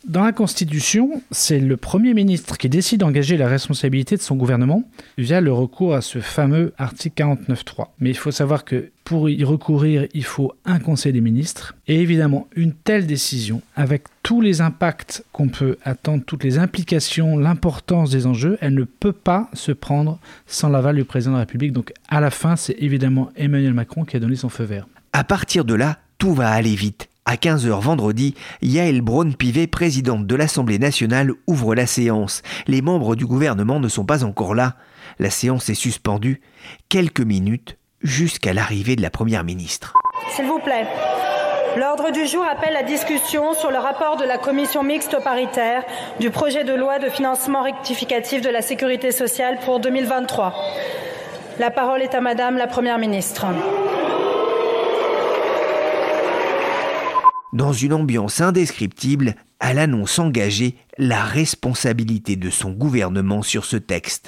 Dans 0.08 0.24
la 0.24 0.32
Constitution, 0.32 1.22
c'est 1.29 1.60
le 1.60 1.77
Premier 1.77 2.15
ministre 2.15 2.58
qui 2.58 2.70
décide 2.70 3.01
d'engager 3.01 3.38
la 3.38 3.48
responsabilité 3.48 4.17
de 4.17 4.22
son 4.22 4.36
gouvernement 4.36 4.84
via 5.20 5.39
le 5.39 5.53
recours 5.53 5.93
à 5.93 6.01
ce 6.01 6.17
fameux 6.17 6.74
article 6.79 7.24
49.3. 7.24 7.89
Mais 8.00 8.10
il 8.10 8.17
faut 8.17 8.32
savoir 8.32 8.65
que 8.65 8.89
pour 9.03 9.29
y 9.29 9.43
recourir, 9.43 10.08
il 10.15 10.24
faut 10.24 10.53
un 10.65 10.79
Conseil 10.79 11.13
des 11.13 11.22
ministres. 11.22 11.75
Et 11.88 12.01
évidemment, 12.01 12.48
une 12.55 12.74
telle 12.74 13.05
décision, 13.05 13.62
avec 13.75 14.05
tous 14.24 14.41
les 14.41 14.62
impacts 14.62 15.24
qu'on 15.32 15.50
peut 15.50 15.77
attendre, 15.84 16.24
toutes 16.25 16.43
les 16.43 16.58
implications, 16.58 17.38
l'importance 17.38 18.10
des 18.10 18.25
enjeux, 18.25 18.58
elle 18.60 18.74
ne 18.74 18.86
peut 18.86 19.13
pas 19.13 19.51
se 19.53 19.72
prendre 19.72 20.17
sans 20.48 20.67
l'aval 20.67 20.96
du 20.96 21.05
président 21.05 21.34
de 21.34 21.38
la 21.38 21.41
République. 21.41 21.74
Donc 21.74 21.93
à 22.10 22.20
la 22.22 22.32
fin, 22.32 22.55
c'est 22.55 22.75
évidemment 22.79 23.29
Emmanuel 23.36 23.75
Macron 23.75 24.03
qui 24.03 24.17
a 24.17 24.20
donné 24.20 24.36
son 24.36 24.50
feu 24.50 24.63
vert. 24.63 24.88
À 25.13 25.24
partir 25.24 25.63
de 25.63 25.75
là, 25.75 26.00
tout 26.24 26.34
va 26.34 26.51
aller 26.51 26.74
vite. 26.74 27.10
À 27.25 27.36
15h 27.36 27.82
vendredi, 27.82 28.34
Yael 28.62 29.01
Braun-Pivet, 29.01 29.68
présidente 29.68 30.25
de 30.25 30.36
l'Assemblée 30.36 30.80
nationale, 30.80 31.34
ouvre 31.48 31.75
la 31.75 31.86
séance. 31.86 32.44
Les 32.65 32.82
membres 32.82 33.18
du 33.18 33.25
gouvernement 33.25 33.82
ne 33.82 33.89
sont 33.89 34.06
pas 34.06 34.24
encore 34.24 34.56
là. 34.56 34.75
La 35.20 35.30
séance 35.30 35.68
est 35.68 35.74
suspendue 35.74 36.39
quelques 36.88 37.20
minutes 37.20 37.77
jusqu'à 38.00 38.53
l'arrivée 38.53 38.96
de 38.96 39.01
la 39.01 39.10
Première 39.10 39.44
ministre. 39.44 39.92
S'il 40.30 40.46
vous 40.46 40.60
plaît. 40.60 40.88
L'ordre 41.75 42.12
du 42.12 42.25
jour 42.25 42.46
appelle 42.50 42.72
la 42.72 42.84
discussion 42.84 43.53
sur 43.53 43.70
le 43.70 43.80
rapport 43.80 44.15
de 44.15 44.24
la 44.24 44.38
commission 44.38 44.82
mixte 44.82 45.22
paritaire 45.25 45.84
du 46.22 46.30
projet 46.30 46.63
de 46.63 46.74
loi 46.74 47.00
de 47.00 47.10
financement 47.10 47.63
rectificatif 47.63 48.42
de 48.42 48.50
la 48.50 48.62
sécurité 48.62 49.12
sociale 49.12 49.60
pour 49.65 49.82
2023. 49.82 50.56
La 51.60 51.70
parole 51.70 52.01
est 52.01 52.15
à 52.15 52.22
Madame 52.22 52.56
la 52.56 52.68
Première 52.68 52.98
ministre. 52.98 53.46
Dans 57.53 57.72
une 57.72 57.93
ambiance 57.93 58.41
indescriptible, 58.41 59.36
elle 59.60 59.77
annonce 59.77 60.17
engager 60.17 60.75
la 60.98 61.24
responsabilité 61.24 62.36
de 62.36 62.50
son 62.50 62.72
gouvernement 62.72 63.43
sur 63.43 63.63
ce 63.63 63.77
texte. 63.77 64.25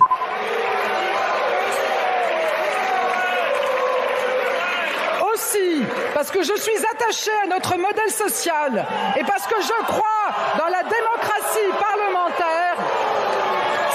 Aussi, 5.33 5.81
parce 6.13 6.29
que 6.29 6.43
je 6.43 6.55
suis 6.55 6.77
attachée 6.93 7.31
à 7.43 7.47
notre 7.47 7.75
modèle 7.79 8.11
social 8.11 8.85
et 9.19 9.23
parce 9.23 9.47
que 9.47 9.59
je 9.59 9.85
crois 9.85 10.29
dans 10.59 10.67
la 10.67 10.83
démocratie 10.83 11.71
parlementaire, 11.79 12.77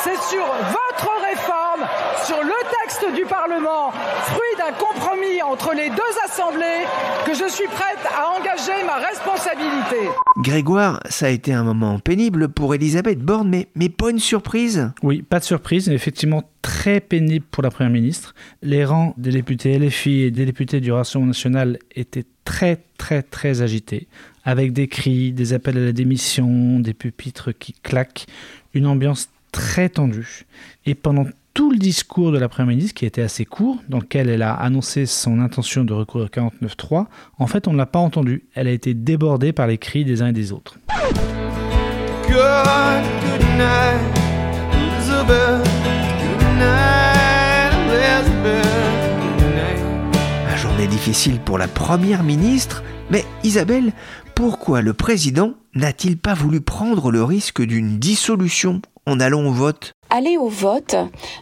c'est 0.02 0.16
sur 0.30 0.44
votre 0.44 1.10
réforme, 1.28 1.86
sur 2.24 2.42
le 2.42 2.54
texte 2.80 3.04
du 3.14 3.26
Parlement, 3.26 3.90
fruit 3.90 4.56
d'un 4.56 4.72
compromis 4.72 5.42
entre 5.42 5.74
les 5.74 5.90
deux 5.90 6.14
assemblées, 6.24 6.86
que 7.26 7.34
je 7.34 7.50
suis 7.50 7.66
prête 7.66 7.98
à 8.16 8.30
engager 8.38 8.84
ma 8.86 8.96
responsabilité. 8.96 10.08
Grégoire, 10.38 11.00
ça 11.10 11.26
a 11.26 11.28
été 11.28 11.52
un 11.52 11.64
moment 11.64 11.98
pénible 11.98 12.48
pour 12.48 12.74
Elisabeth 12.74 13.20
Borne, 13.20 13.50
mais, 13.50 13.68
mais 13.74 13.90
pas 13.90 14.10
une 14.10 14.18
surprise 14.18 14.90
Oui, 15.02 15.22
pas 15.22 15.38
de 15.38 15.44
surprise, 15.44 15.88
mais 15.88 15.94
effectivement 15.94 16.44
très 16.62 17.00
pénible 17.00 17.44
pour 17.50 17.62
la 17.62 17.70
Première 17.70 17.92
ministre. 17.92 18.34
Les 18.62 18.84
rangs 18.84 19.14
des 19.18 19.32
députés 19.32 19.78
LFI 19.78 20.22
et 20.22 20.30
des 20.30 20.46
députés 20.46 20.80
du 20.80 20.92
Rassemblement 20.92 21.28
national 21.28 21.78
étaient 21.94 22.26
très 22.44 22.78
très 22.96 23.22
très 23.22 23.60
agités, 23.60 24.08
avec 24.44 24.72
des 24.72 24.88
cris, 24.88 25.32
des 25.32 25.52
appels 25.52 25.76
à 25.76 25.84
la 25.84 25.92
démission, 25.92 26.80
des 26.80 26.94
pupitres 26.94 27.52
qui 27.52 27.74
claquent, 27.74 28.26
une 28.72 28.86
ambiance 28.86 29.28
très 29.50 29.88
tendue. 29.88 30.46
Et 30.86 30.94
pendant 30.94 31.26
tout 31.54 31.70
le 31.72 31.78
discours 31.78 32.32
de 32.32 32.38
la 32.38 32.48
Première 32.48 32.68
ministre, 32.68 32.94
qui 32.94 33.06
était 33.06 33.22
assez 33.22 33.44
court, 33.44 33.78
dans 33.88 33.98
lequel 33.98 34.28
elle 34.28 34.42
a 34.42 34.54
annoncé 34.54 35.06
son 35.06 35.40
intention 35.40 35.84
de 35.84 35.92
recourir 35.92 36.26
au 36.26 36.28
49.3, 36.28 37.06
en 37.38 37.46
fait, 37.46 37.66
on 37.68 37.72
ne 37.72 37.78
l'a 37.78 37.86
pas 37.86 37.98
entendu. 37.98 38.44
Elle 38.54 38.68
a 38.68 38.70
été 38.70 38.94
débordée 38.94 39.52
par 39.52 39.66
les 39.66 39.78
cris 39.78 40.04
des 40.04 40.22
uns 40.22 40.28
et 40.28 40.32
des 40.32 40.52
autres. 40.52 40.78
Un 50.48 50.56
journée 50.56 50.86
difficile 50.86 51.40
pour 51.40 51.58
la 51.58 51.68
Première 51.68 52.22
ministre, 52.22 52.84
mais 53.10 53.24
Isabelle, 53.42 53.92
pourquoi 54.34 54.80
le 54.82 54.94
président 54.94 55.54
n'a-t-il 55.74 56.16
pas 56.16 56.34
voulu 56.34 56.60
prendre 56.60 57.10
le 57.10 57.24
risque 57.24 57.60
d'une 57.60 57.98
dissolution 57.98 58.80
en 59.10 59.20
allant 59.20 59.44
au 59.44 59.52
vote 59.52 59.92
Aller 60.08 60.36
au 60.36 60.48
vote, 60.48 60.96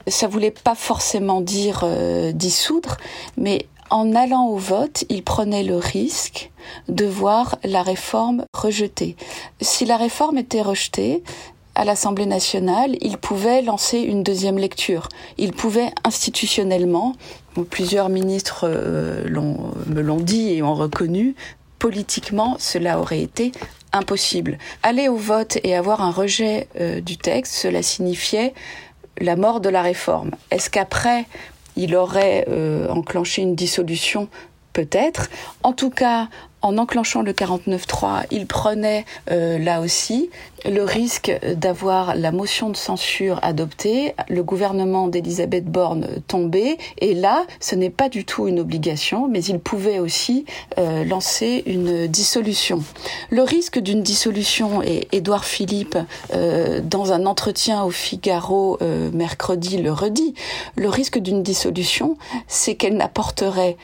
ça 0.07 0.27
voulait 0.27 0.51
pas 0.51 0.75
forcément 0.75 1.41
dire 1.41 1.83
euh, 1.85 2.33
dissoudre, 2.33 2.97
mais 3.37 3.67
en 3.91 4.15
allant 4.15 4.47
au 4.47 4.57
vote, 4.57 5.05
il 5.09 5.23
prenait 5.23 5.63
le 5.63 5.77
risque 5.77 6.51
de 6.89 7.07
voir 7.07 7.57
la 7.65 7.83
réforme 7.83 8.45
rejetée. 8.55 9.17
Si 9.61 9.87
la 9.87 9.97
réforme 9.97 10.39
était 10.39 10.63
rejetée, 10.63 11.23
à 11.75 11.85
l'Assemblée 11.85 12.27
nationale, 12.27 12.97
il 13.01 13.19
pouvait 13.19 13.63
lancer 13.63 13.99
une 14.01 14.25
deuxième 14.25 14.59
lecture. 14.59 15.09
Il 15.39 15.53
pouvait 15.53 15.93
institutionnellement, 16.05 17.15
plusieurs 17.71 18.09
ministres 18.09 18.63
euh, 18.65 19.25
me 19.87 20.01
l'ont 20.01 20.17
dit 20.17 20.51
et 20.51 20.63
ont 20.63 20.75
reconnu, 20.75 21.37
politiquement, 21.79 22.57
cela 22.59 22.99
aurait 22.99 23.23
été 23.23 23.53
impossible. 23.93 24.59
Aller 24.83 25.09
au 25.09 25.17
vote 25.17 25.59
et 25.65 25.75
avoir 25.75 26.03
un 26.03 26.11
rejet 26.11 26.69
euh, 26.81 27.01
du 27.01 27.17
texte, 27.17 27.55
cela 27.55 27.83
signifiait 27.83 28.55
la 29.21 29.37
mort 29.37 29.61
de 29.61 29.69
la 29.69 29.83
réforme. 29.83 30.31
Est-ce 30.51 30.71
qu'après, 30.71 31.27
il 31.77 31.95
aurait 31.95 32.45
euh, 32.49 32.89
enclenché 32.89 33.43
une 33.43 33.55
dissolution? 33.55 34.29
Peut-être. 34.73 35.29
En 35.65 35.73
tout 35.73 35.91
cas, 35.91 36.29
en 36.63 36.79
enclenchant 36.79 37.23
le 37.23 37.33
49.3, 37.33 38.27
il 38.31 38.47
prenait 38.47 39.05
euh, 39.31 39.59
là 39.59 39.81
aussi 39.81 40.31
le 40.65 40.83
risque 40.85 41.33
d'avoir 41.57 42.17
la 42.17 42.33
motion 42.33 42.71
de 42.71 42.77
censure 42.77 43.39
adoptée, 43.43 44.15
le 44.29 44.43
gouvernement 44.43 45.09
d'Elisabeth 45.09 45.67
Borne 45.67 46.07
tombé, 46.27 46.79
et 46.99 47.15
là, 47.15 47.45
ce 47.61 47.75
n'est 47.75 47.91
pas 47.91 48.09
du 48.09 48.25
tout 48.25 48.49
une 48.49 48.61
obligation, 48.61 49.29
mais 49.29 49.43
il 49.45 49.59
pouvait 49.61 49.99
aussi 49.99 50.45
euh, 50.79 51.05
lancer 51.05 51.63
une 51.67 52.07
dissolution. 52.07 52.83
Le 53.31 53.43
risque 53.43 53.79
d'une 53.79 54.03
dissolution, 54.03 54.83
et 54.83 55.09
Édouard 55.13 55.45
Philippe, 55.45 55.99
euh, 56.35 56.81
dans 56.83 57.13
un 57.13 57.27
entretien 57.27 57.85
au 57.85 57.91
Figaro 57.91 58.79
mercredi, 59.13 59.79
le 59.79 59.93
redit, 59.93 60.35
le 60.77 60.89
risque 60.89 61.19
d'une 61.19 61.43
dissolution, 61.43 62.17
c'est 62.47 62.75
qu'elle 62.75 62.97
n'apporterait 62.97 63.77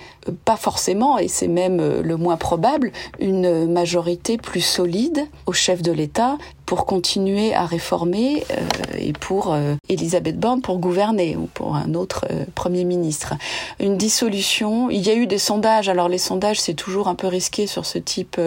pas 0.44 0.56
forcément, 0.56 1.18
et 1.18 1.28
c'est 1.28 1.48
même 1.48 2.00
le 2.00 2.16
moins 2.16 2.36
probable, 2.36 2.92
une 3.18 3.70
majorité 3.70 4.36
plus 4.36 4.60
solide 4.60 5.26
au 5.46 5.52
chef 5.52 5.82
de 5.82 5.92
l'État 5.92 6.38
pour 6.66 6.86
continuer 6.86 7.54
à 7.54 7.66
réformer 7.66 8.44
euh, 8.50 8.98
et 8.98 9.12
pour 9.12 9.52
euh, 9.52 9.74
Elisabeth 9.88 10.38
Borne 10.38 10.62
pour 10.62 10.78
gouverner 10.78 11.36
ou 11.36 11.46
pour 11.52 11.76
un 11.76 11.94
autre 11.94 12.24
euh, 12.30 12.44
Premier 12.54 12.84
ministre. 12.84 13.34
Une 13.80 13.96
dissolution, 13.96 14.90
il 14.90 15.06
y 15.06 15.10
a 15.10 15.14
eu 15.14 15.26
des 15.26 15.38
sondages, 15.38 15.88
alors 15.88 16.08
les 16.08 16.18
sondages 16.18 16.60
c'est 16.60 16.74
toujours 16.74 17.08
un 17.08 17.14
peu 17.14 17.26
risqué 17.26 17.66
sur 17.66 17.84
ce 17.84 17.98
type, 17.98 18.40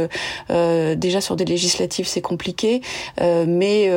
déjà 0.49 1.21
sur 1.21 1.35
des 1.35 1.45
législatives 1.45 2.07
c'est 2.07 2.21
compliqué, 2.21 2.81
mais 3.19 3.91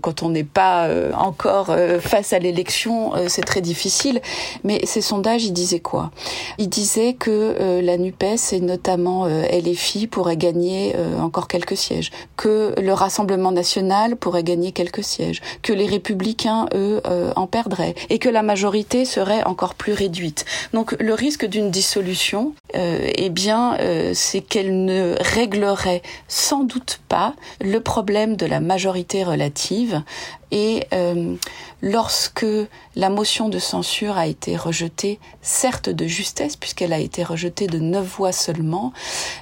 quand 0.00 0.22
on 0.22 0.30
n'est 0.30 0.44
pas 0.44 0.88
encore 1.14 1.74
face 2.00 2.32
à 2.32 2.38
l'élection 2.38 3.12
c'est 3.28 3.44
très 3.44 3.60
difficile. 3.60 4.20
Mais 4.64 4.80
ces 4.84 5.00
sondages 5.00 5.44
ils 5.44 5.52
disaient 5.52 5.80
quoi? 5.80 6.10
Ils 6.58 6.68
disaient 6.68 7.14
que 7.14 7.80
la 7.82 7.96
NUPES 7.98 8.52
et 8.52 8.60
notamment 8.60 9.26
LFI 9.26 10.06
pourraient 10.06 10.36
gagner 10.36 10.94
encore 11.20 11.48
quelques 11.48 11.76
sièges, 11.76 12.10
que 12.36 12.74
le 12.80 12.92
Rassemblement 12.92 13.52
national 13.52 13.65
pourrait 14.18 14.44
gagner 14.44 14.72
quelques 14.72 15.04
sièges, 15.04 15.40
que 15.62 15.72
les 15.72 15.86
républicains, 15.86 16.68
eux, 16.74 17.00
euh, 17.06 17.32
en 17.36 17.46
perdraient, 17.46 17.94
et 18.10 18.18
que 18.18 18.28
la 18.28 18.42
majorité 18.42 19.04
serait 19.04 19.44
encore 19.44 19.74
plus 19.74 19.92
réduite. 19.92 20.44
Donc 20.72 20.94
le 21.00 21.14
risque 21.14 21.44
d'une 21.46 21.70
dissolution, 21.70 22.54
euh, 22.76 23.10
eh 23.14 23.30
bien, 23.30 23.76
euh, 23.80 24.12
c'est 24.14 24.40
qu'elle 24.40 24.84
ne 24.84 25.16
réglerait 25.20 26.02
sans 26.28 26.64
doute 26.64 27.00
pas 27.08 27.34
le 27.60 27.80
problème 27.80 28.36
de 28.36 28.46
la 28.46 28.60
majorité 28.60 29.24
relative 29.24 30.02
et 30.50 30.86
euh, 30.92 31.34
lorsque 31.82 32.46
la 32.94 33.10
motion 33.10 33.48
de 33.48 33.58
censure 33.58 34.16
a 34.16 34.26
été 34.26 34.56
rejetée, 34.56 35.18
certes 35.42 35.88
de 35.88 36.06
justesse, 36.06 36.56
puisqu'elle 36.56 36.92
a 36.92 36.98
été 36.98 37.24
rejetée 37.24 37.66
de 37.66 37.78
neuf 37.78 38.16
voix 38.16 38.32
seulement, 38.32 38.92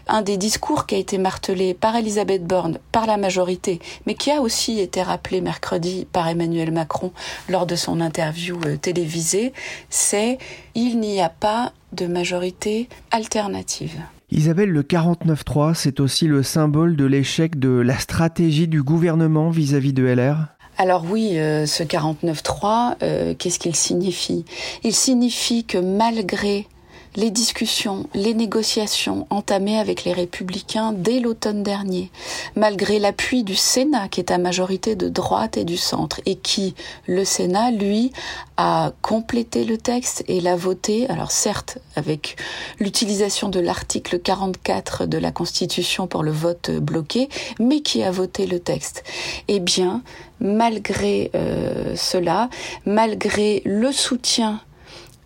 un 0.09 0.23
des 0.23 0.37
discours 0.37 0.87
qui 0.87 0.95
a 0.95 0.99
été 0.99 1.19
martelé 1.19 1.75
par 1.75 1.95
Elisabeth 1.97 2.45
Borne, 2.47 2.79
par 2.93 3.07
la 3.07 3.17
majorité, 3.17 3.81
mais 4.07 4.15
qui 4.15 4.31
a 4.31 4.41
aussi 4.41 4.81
été 4.81 5.03
rappelé 5.03 5.41
mercredi 5.41 6.07
par 6.11 6.29
Emmanuel 6.29 6.73
Macron 6.73 7.13
lors 7.49 7.67
de 7.67 7.77
son 7.77 8.01
interview 8.01 8.59
euh, 8.65 8.77
télévisée, 8.77 9.53
c'est 9.91 10.39
il 10.75 11.01
n'y 11.01 11.21
a 11.21 11.29
pas 11.29 11.73
de 11.93 12.07
majorité 12.07 12.89
alternative. 13.11 14.01
Isabelle, 14.31 14.71
le 14.71 14.83
49-3, 14.83 15.75
c'est 15.75 16.01
aussi 16.01 16.27
le 16.27 16.43
symbole 16.43 16.97
de 16.97 17.05
l'échec 17.05 17.57
de 17.59 17.69
la 17.69 17.99
stratégie 17.99 18.67
du 18.67 18.83
gouvernement 18.83 19.51
vis-à-vis 19.51 19.93
de 19.93 20.03
LR 20.03 20.54
alors 20.77 21.05
oui, 21.09 21.39
euh, 21.39 21.67
ce 21.67 21.83
49.3, 21.83 22.97
euh, 23.03 23.35
qu'est-ce 23.35 23.59
qu'il 23.59 23.77
signifie? 23.77 24.45
Il 24.83 24.95
signifie 24.95 25.65
que 25.65 25.79
malgré 25.79 26.67
les 27.17 27.31
discussions, 27.31 28.07
les 28.15 28.35
négociations 28.35 29.27
entamées 29.31 29.79
avec 29.79 30.05
les 30.05 30.13
républicains 30.13 30.93
dès 30.93 31.21
l'automne 31.21 31.63
dernier, 31.63 32.11
malgré 32.57 32.99
l'appui 32.99 33.45
du 33.45 33.55
Sénat 33.55 34.09
qui 34.09 34.21
est 34.21 34.31
à 34.31 34.39
majorité 34.39 34.97
de 34.97 35.09
droite 35.09 35.57
et 35.57 35.65
du 35.65 35.77
centre 35.77 36.21
et 36.27 36.37
qui, 36.37 36.75
le 37.07 37.25
Sénat, 37.25 37.71
lui, 37.71 38.13
a 38.57 38.93
complété 39.03 39.65
le 39.65 39.79
texte 39.79 40.25
et 40.29 40.41
l'a 40.41 40.57
voté, 40.57 41.09
alors 41.09 41.31
certes 41.31 41.79
avec 41.97 42.37
l'utilisation 42.81 43.49
de 43.49 43.61
l'article 43.61 44.19
44 44.19 45.07
de 45.07 45.19
la 45.19 45.31
Constitution 45.31 46.07
pour 46.07 46.23
le 46.23 46.33
vote 46.33 46.71
bloqué, 46.71 47.29
mais 47.61 47.81
qui 47.81 48.03
a 48.03 48.11
voté 48.11 48.47
le 48.47 48.59
texte. 48.59 49.05
Eh 49.49 49.61
bien, 49.61 50.03
malgré 50.41 51.31
euh, 51.35 51.95
cela, 51.97 52.51
malgré 52.87 53.63
le 53.65 53.93
soutien 53.93 54.61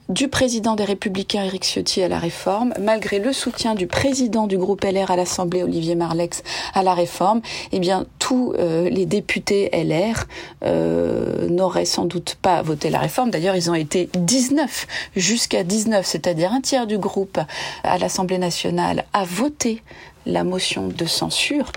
du 0.08 0.28
président 0.28 0.74
des 0.74 0.84
Républicains 0.84 1.44
Éric 1.44 1.64
Ciotti 1.64 2.02
à 2.02 2.08
la 2.08 2.18
réforme, 2.18 2.72
malgré 2.80 3.18
le 3.18 3.32
soutien 3.32 3.74
du 3.74 3.86
président 3.86 4.46
du 4.46 4.56
groupe 4.56 4.84
LR 4.84 5.10
à 5.10 5.16
l'Assemblée 5.16 5.62
Olivier 5.62 5.94
Marlex 5.94 6.42
à 6.74 6.82
la 6.82 6.94
réforme, 6.94 7.42
eh 7.72 7.78
bien 7.78 8.06
tous 8.18 8.54
euh, 8.58 8.88
les 8.88 9.04
députés 9.04 9.70
LR 9.72 10.24
euh, 10.64 11.48
n'auraient 11.48 11.84
sans 11.84 12.06
doute 12.06 12.36
pas 12.40 12.62
voté 12.62 12.88
la 12.88 12.98
réforme. 12.98 13.30
D'ailleurs, 13.30 13.56
ils 13.56 13.70
ont 13.70 13.74
été 13.74 14.08
19 14.14 14.86
jusqu'à 15.14 15.62
19, 15.62 16.06
c'est-à-dire 16.06 16.52
un 16.52 16.62
tiers 16.62 16.86
du 16.86 16.96
groupe 16.96 17.38
à 17.84 17.98
l'Assemblée 17.98 18.38
nationale 18.38 19.04
a 19.12 19.24
voté 19.24 19.82
la 20.28 20.44
motion 20.44 20.86
de 20.86 21.06
censure. 21.06 21.72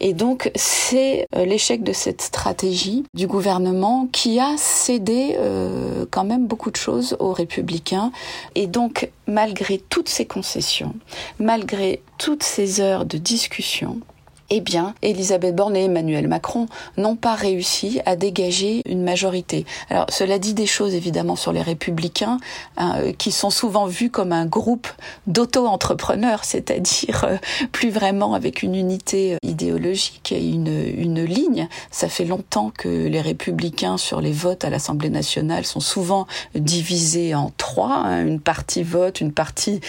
Et 0.00 0.14
donc, 0.14 0.50
c'est 0.54 1.26
euh, 1.34 1.44
l'échec 1.44 1.82
de 1.82 1.92
cette 1.92 2.22
stratégie 2.22 3.04
du 3.12 3.26
gouvernement 3.26 4.08
qui 4.12 4.40
a 4.40 4.56
cédé 4.56 5.36
euh, 5.38 6.06
quand 6.10 6.24
même 6.24 6.46
beaucoup 6.46 6.70
de 6.70 6.76
choses 6.76 7.16
aux 7.18 7.32
républicains. 7.32 8.12
Et 8.54 8.66
donc, 8.66 9.10
malgré 9.26 9.78
toutes 9.78 10.08
ces 10.08 10.24
concessions, 10.24 10.94
malgré 11.38 12.00
toutes 12.16 12.44
ces 12.44 12.80
heures 12.80 13.04
de 13.04 13.18
discussion, 13.18 14.00
eh 14.50 14.60
bien, 14.60 14.94
Elisabeth 15.02 15.54
Borne 15.56 15.76
et 15.76 15.84
Emmanuel 15.84 16.28
Macron 16.28 16.66
n'ont 16.96 17.16
pas 17.16 17.34
réussi 17.34 18.00
à 18.06 18.14
dégager 18.14 18.82
une 18.86 19.02
majorité. 19.02 19.66
Alors, 19.90 20.06
cela 20.08 20.38
dit 20.38 20.54
des 20.54 20.66
choses 20.66 20.94
évidemment 20.94 21.34
sur 21.34 21.52
les 21.52 21.62
républicains, 21.62 22.38
hein, 22.76 23.00
euh, 23.00 23.12
qui 23.12 23.32
sont 23.32 23.50
souvent 23.50 23.86
vus 23.86 24.10
comme 24.10 24.32
un 24.32 24.46
groupe 24.46 24.86
d'auto-entrepreneurs, 25.26 26.44
c'est-à-dire 26.44 27.24
euh, 27.24 27.36
plus 27.72 27.90
vraiment 27.90 28.34
avec 28.34 28.62
une 28.62 28.76
unité 28.76 29.34
euh, 29.34 29.38
idéologique 29.42 30.30
et 30.30 30.46
une, 30.48 30.68
une 30.96 31.24
ligne. 31.24 31.68
Ça 31.90 32.08
fait 32.08 32.24
longtemps 32.24 32.70
que 32.70 32.88
les 32.88 33.20
républicains 33.20 33.96
sur 33.96 34.20
les 34.20 34.32
votes 34.32 34.64
à 34.64 34.70
l'Assemblée 34.70 35.10
nationale 35.10 35.64
sont 35.64 35.80
souvent 35.80 36.26
divisés 36.54 37.34
en 37.34 37.50
trois. 37.56 37.94
Hein, 37.94 38.24
une 38.24 38.40
partie 38.40 38.84
vote, 38.84 39.20
une 39.20 39.32
partie 39.32 39.80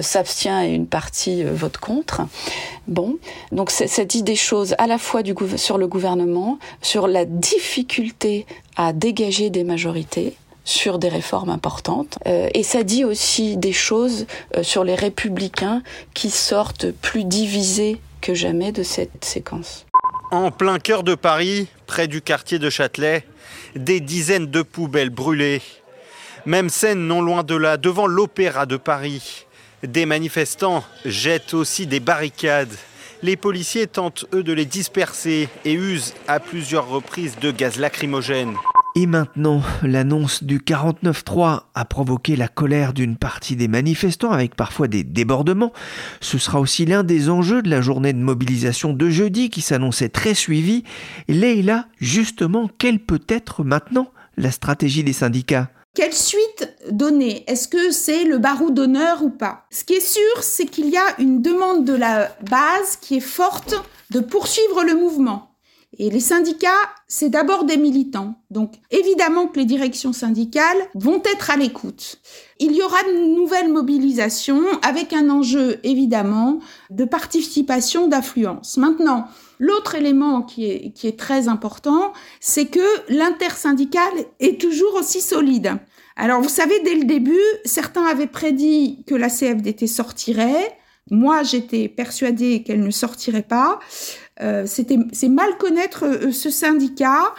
s'abstient 0.00 0.62
et 0.62 0.72
une 0.72 0.86
partie 0.86 1.44
vote 1.44 1.76
contre. 1.76 2.22
Bon, 2.88 3.16
donc 3.52 3.70
c'est 3.70 4.05
dit 4.06 4.22
des 4.22 4.36
choses 4.36 4.74
à 4.78 4.86
la 4.86 4.98
fois 4.98 5.22
sur 5.56 5.76
le 5.76 5.86
gouvernement, 5.86 6.58
sur 6.80 7.06
la 7.06 7.24
difficulté 7.24 8.46
à 8.76 8.92
dégager 8.92 9.50
des 9.50 9.64
majorités 9.64 10.34
sur 10.66 10.98
des 10.98 11.08
réformes 11.08 11.48
importantes. 11.48 12.18
Euh, 12.26 12.48
et 12.52 12.62
ça 12.62 12.82
dit 12.82 13.04
aussi 13.04 13.56
des 13.56 13.72
choses 13.72 14.26
euh, 14.56 14.62
sur 14.62 14.84
les 14.84 14.96
républicains 14.96 15.82
qui 16.12 16.28
sortent 16.28 16.90
plus 16.90 17.24
divisés 17.24 18.00
que 18.20 18.34
jamais 18.34 18.72
de 18.72 18.82
cette 18.82 19.24
séquence. 19.24 19.86
En 20.32 20.50
plein 20.50 20.80
cœur 20.80 21.04
de 21.04 21.14
Paris, 21.14 21.68
près 21.86 22.08
du 22.08 22.20
quartier 22.20 22.58
de 22.58 22.68
Châtelet, 22.68 23.24
des 23.76 24.00
dizaines 24.00 24.48
de 24.48 24.62
poubelles 24.62 25.10
brûlées. 25.10 25.62
Même 26.46 26.68
scène 26.68 27.06
non 27.06 27.22
loin 27.22 27.44
de 27.44 27.54
là, 27.54 27.76
devant 27.76 28.08
l'Opéra 28.08 28.66
de 28.66 28.76
Paris. 28.76 29.46
Des 29.84 30.04
manifestants 30.04 30.82
jettent 31.04 31.54
aussi 31.54 31.86
des 31.86 32.00
barricades 32.00 32.74
les 33.22 33.36
policiers 33.36 33.86
tentent, 33.86 34.26
eux, 34.32 34.42
de 34.42 34.52
les 34.52 34.64
disperser 34.64 35.48
et 35.64 35.72
usent 35.72 36.14
à 36.28 36.40
plusieurs 36.40 36.88
reprises 36.88 37.38
de 37.40 37.50
gaz 37.50 37.78
lacrymogène. 37.78 38.54
Et 38.98 39.06
maintenant, 39.06 39.60
l'annonce 39.82 40.42
du 40.42 40.58
49-3 40.58 41.64
a 41.74 41.84
provoqué 41.84 42.34
la 42.34 42.48
colère 42.48 42.94
d'une 42.94 43.18
partie 43.18 43.54
des 43.54 43.68
manifestants 43.68 44.32
avec 44.32 44.54
parfois 44.54 44.88
des 44.88 45.04
débordements. 45.04 45.74
Ce 46.22 46.38
sera 46.38 46.60
aussi 46.60 46.86
l'un 46.86 47.04
des 47.04 47.28
enjeux 47.28 47.60
de 47.60 47.68
la 47.68 47.82
journée 47.82 48.14
de 48.14 48.18
mobilisation 48.18 48.94
de 48.94 49.10
jeudi 49.10 49.50
qui 49.50 49.60
s'annonçait 49.60 50.08
très 50.08 50.32
suivie. 50.32 50.82
Leïla, 51.28 51.88
justement, 52.00 52.70
quelle 52.78 52.98
peut 52.98 53.20
être 53.28 53.64
maintenant 53.64 54.10
la 54.38 54.50
stratégie 54.50 55.04
des 55.04 55.12
syndicats? 55.12 55.68
Quelle 55.96 56.12
suite 56.12 56.68
donner? 56.90 57.42
Est-ce 57.50 57.68
que 57.68 57.90
c'est 57.90 58.24
le 58.24 58.36
barreau 58.36 58.70
d'honneur 58.70 59.24
ou 59.24 59.30
pas? 59.30 59.64
Ce 59.70 59.82
qui 59.82 59.94
est 59.94 60.00
sûr, 60.00 60.42
c'est 60.42 60.66
qu'il 60.66 60.90
y 60.90 60.96
a 60.98 61.18
une 61.18 61.40
demande 61.40 61.86
de 61.86 61.94
la 61.94 62.36
base 62.50 62.96
qui 63.00 63.16
est 63.16 63.20
forte 63.20 63.74
de 64.10 64.20
poursuivre 64.20 64.84
le 64.84 64.94
mouvement. 64.94 65.55
Et 65.98 66.10
les 66.10 66.20
syndicats, 66.20 66.68
c'est 67.08 67.30
d'abord 67.30 67.64
des 67.64 67.76
militants. 67.76 68.34
Donc 68.50 68.74
évidemment 68.90 69.46
que 69.46 69.58
les 69.58 69.64
directions 69.64 70.12
syndicales 70.12 70.76
vont 70.94 71.22
être 71.24 71.50
à 71.50 71.56
l'écoute. 71.56 72.20
Il 72.58 72.74
y 72.74 72.82
aura 72.82 73.02
de 73.02 73.34
nouvelles 73.34 73.72
mobilisations 73.72 74.62
avec 74.82 75.12
un 75.12 75.30
enjeu 75.30 75.78
évidemment 75.84 76.60
de 76.90 77.04
participation, 77.04 78.08
d'affluence. 78.08 78.76
Maintenant, 78.76 79.26
L'autre 79.58 79.94
élément 79.94 80.42
qui 80.42 80.70
est, 80.70 80.92
qui 80.92 81.06
est 81.06 81.18
très 81.18 81.48
important, 81.48 82.12
c'est 82.40 82.66
que 82.66 82.80
l'intersyndical 83.08 84.12
est 84.38 84.60
toujours 84.60 84.94
aussi 84.96 85.20
solide. 85.20 85.78
Alors, 86.16 86.40
vous 86.40 86.48
savez, 86.48 86.80
dès 86.80 86.94
le 86.94 87.04
début, 87.04 87.40
certains 87.64 88.04
avaient 88.04 88.26
prédit 88.26 89.04
que 89.06 89.14
la 89.14 89.28
CFDT 89.28 89.86
sortirait. 89.86 90.76
Moi, 91.10 91.42
j'étais 91.42 91.88
persuadée 91.88 92.62
qu'elle 92.62 92.82
ne 92.82 92.90
sortirait 92.90 93.42
pas. 93.42 93.78
Euh, 94.40 94.66
c'était, 94.66 94.98
c'est 95.12 95.28
mal 95.28 95.56
connaître 95.56 96.04
euh, 96.04 96.32
ce 96.32 96.50
syndicat. 96.50 97.34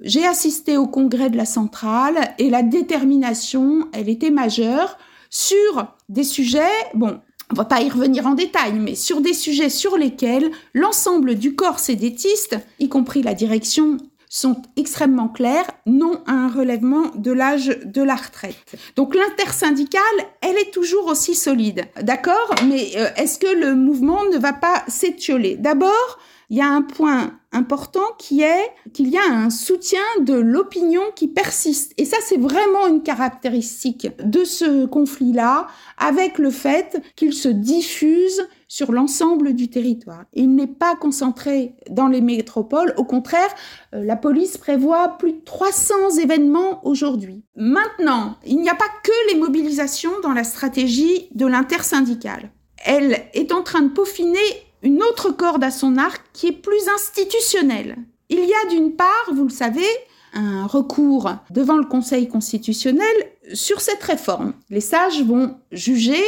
J'ai 0.00 0.26
assisté 0.26 0.76
au 0.76 0.86
congrès 0.86 1.28
de 1.28 1.36
la 1.36 1.44
centrale 1.44 2.34
et 2.38 2.50
la 2.50 2.62
détermination, 2.62 3.88
elle 3.92 4.08
était 4.08 4.30
majeure 4.30 4.96
sur 5.28 5.86
des 6.08 6.24
sujets, 6.24 6.60
bon, 6.94 7.20
on 7.50 7.54
va 7.54 7.64
pas 7.64 7.82
y 7.82 7.90
revenir 7.90 8.26
en 8.26 8.34
détail, 8.34 8.74
mais 8.74 8.94
sur 8.94 9.20
des 9.20 9.34
sujets 9.34 9.68
sur 9.68 9.96
lesquels 9.96 10.50
l'ensemble 10.72 11.34
du 11.34 11.54
corps 11.54 11.78
sédétiste, 11.78 12.58
y 12.78 12.88
compris 12.88 13.22
la 13.22 13.34
direction, 13.34 13.98
sont 14.32 14.62
extrêmement 14.76 15.28
clairs, 15.28 15.70
non 15.84 16.22
à 16.26 16.32
un 16.32 16.48
relèvement 16.48 17.10
de 17.16 17.32
l'âge 17.32 17.78
de 17.84 18.00
la 18.00 18.14
retraite. 18.14 18.56
Donc 18.96 19.14
l'intersyndicale, 19.14 20.00
elle 20.40 20.56
est 20.56 20.72
toujours 20.72 21.06
aussi 21.06 21.34
solide, 21.34 21.84
d'accord? 22.00 22.54
Mais 22.66 22.92
euh, 22.96 23.08
est-ce 23.16 23.38
que 23.38 23.54
le 23.54 23.74
mouvement 23.74 24.24
ne 24.32 24.38
va 24.38 24.54
pas 24.54 24.84
s'étioler? 24.88 25.56
D'abord, 25.56 26.18
il 26.48 26.56
y 26.56 26.62
a 26.62 26.68
un 26.68 26.80
point 26.80 27.38
important 27.52 28.04
qui 28.18 28.40
est 28.40 28.70
qu'il 28.94 29.08
y 29.08 29.18
a 29.18 29.24
un 29.30 29.50
soutien 29.50 30.00
de 30.20 30.34
l'opinion 30.34 31.02
qui 31.14 31.28
persiste. 31.28 31.92
Et 31.98 32.06
ça, 32.06 32.16
c'est 32.24 32.38
vraiment 32.38 32.86
une 32.88 33.02
caractéristique 33.02 34.08
de 34.24 34.44
ce 34.44 34.86
conflit-là, 34.86 35.66
avec 35.98 36.38
le 36.38 36.50
fait 36.50 37.02
qu'il 37.16 37.34
se 37.34 37.48
diffuse 37.48 38.48
sur 38.72 38.90
l'ensemble 38.90 39.52
du 39.52 39.68
territoire. 39.68 40.24
Il 40.32 40.54
n'est 40.54 40.66
pas 40.66 40.96
concentré 40.96 41.74
dans 41.90 42.08
les 42.08 42.22
métropoles. 42.22 42.94
Au 42.96 43.04
contraire, 43.04 43.54
euh, 43.94 44.02
la 44.02 44.16
police 44.16 44.56
prévoit 44.56 45.18
plus 45.18 45.34
de 45.34 45.44
300 45.44 45.94
événements 46.22 46.80
aujourd'hui. 46.86 47.44
Maintenant, 47.54 48.38
il 48.46 48.62
n'y 48.62 48.70
a 48.70 48.74
pas 48.74 48.88
que 49.02 49.30
les 49.30 49.38
mobilisations 49.38 50.18
dans 50.22 50.32
la 50.32 50.42
stratégie 50.42 51.28
de 51.34 51.44
l'intersyndicale. 51.44 52.50
Elle 52.82 53.22
est 53.34 53.52
en 53.52 53.62
train 53.62 53.82
de 53.82 53.90
peaufiner 53.90 54.38
une 54.82 55.02
autre 55.02 55.32
corde 55.32 55.62
à 55.62 55.70
son 55.70 55.98
arc 55.98 56.22
qui 56.32 56.46
est 56.46 56.52
plus 56.52 56.88
institutionnelle. 56.94 57.98
Il 58.30 58.40
y 58.42 58.54
a 58.54 58.70
d'une 58.70 58.96
part, 58.96 59.34
vous 59.34 59.44
le 59.44 59.50
savez, 59.50 59.84
un 60.32 60.66
recours 60.66 61.30
devant 61.50 61.76
le 61.76 61.84
Conseil 61.84 62.26
constitutionnel 62.26 63.04
sur 63.52 63.82
cette 63.82 64.02
réforme. 64.02 64.54
Les 64.70 64.80
sages 64.80 65.22
vont 65.24 65.56
juger 65.72 66.22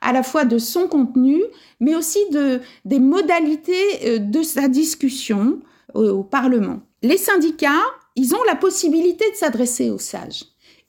à 0.00 0.12
la 0.12 0.22
fois 0.22 0.44
de 0.44 0.58
son 0.58 0.88
contenu, 0.88 1.42
mais 1.80 1.94
aussi 1.94 2.18
de, 2.30 2.60
des 2.84 3.00
modalités 3.00 4.06
euh, 4.06 4.18
de 4.18 4.42
sa 4.42 4.68
discussion 4.68 5.60
au, 5.94 6.22
Parlement. 6.22 6.80
Les 7.02 7.16
syndicats, 7.16 7.82
ils 8.14 8.34
ont 8.34 8.42
la 8.44 8.54
possibilité 8.54 9.28
de 9.30 9.36
s'adresser 9.36 9.90
aux 9.90 9.98
sages. 9.98 10.44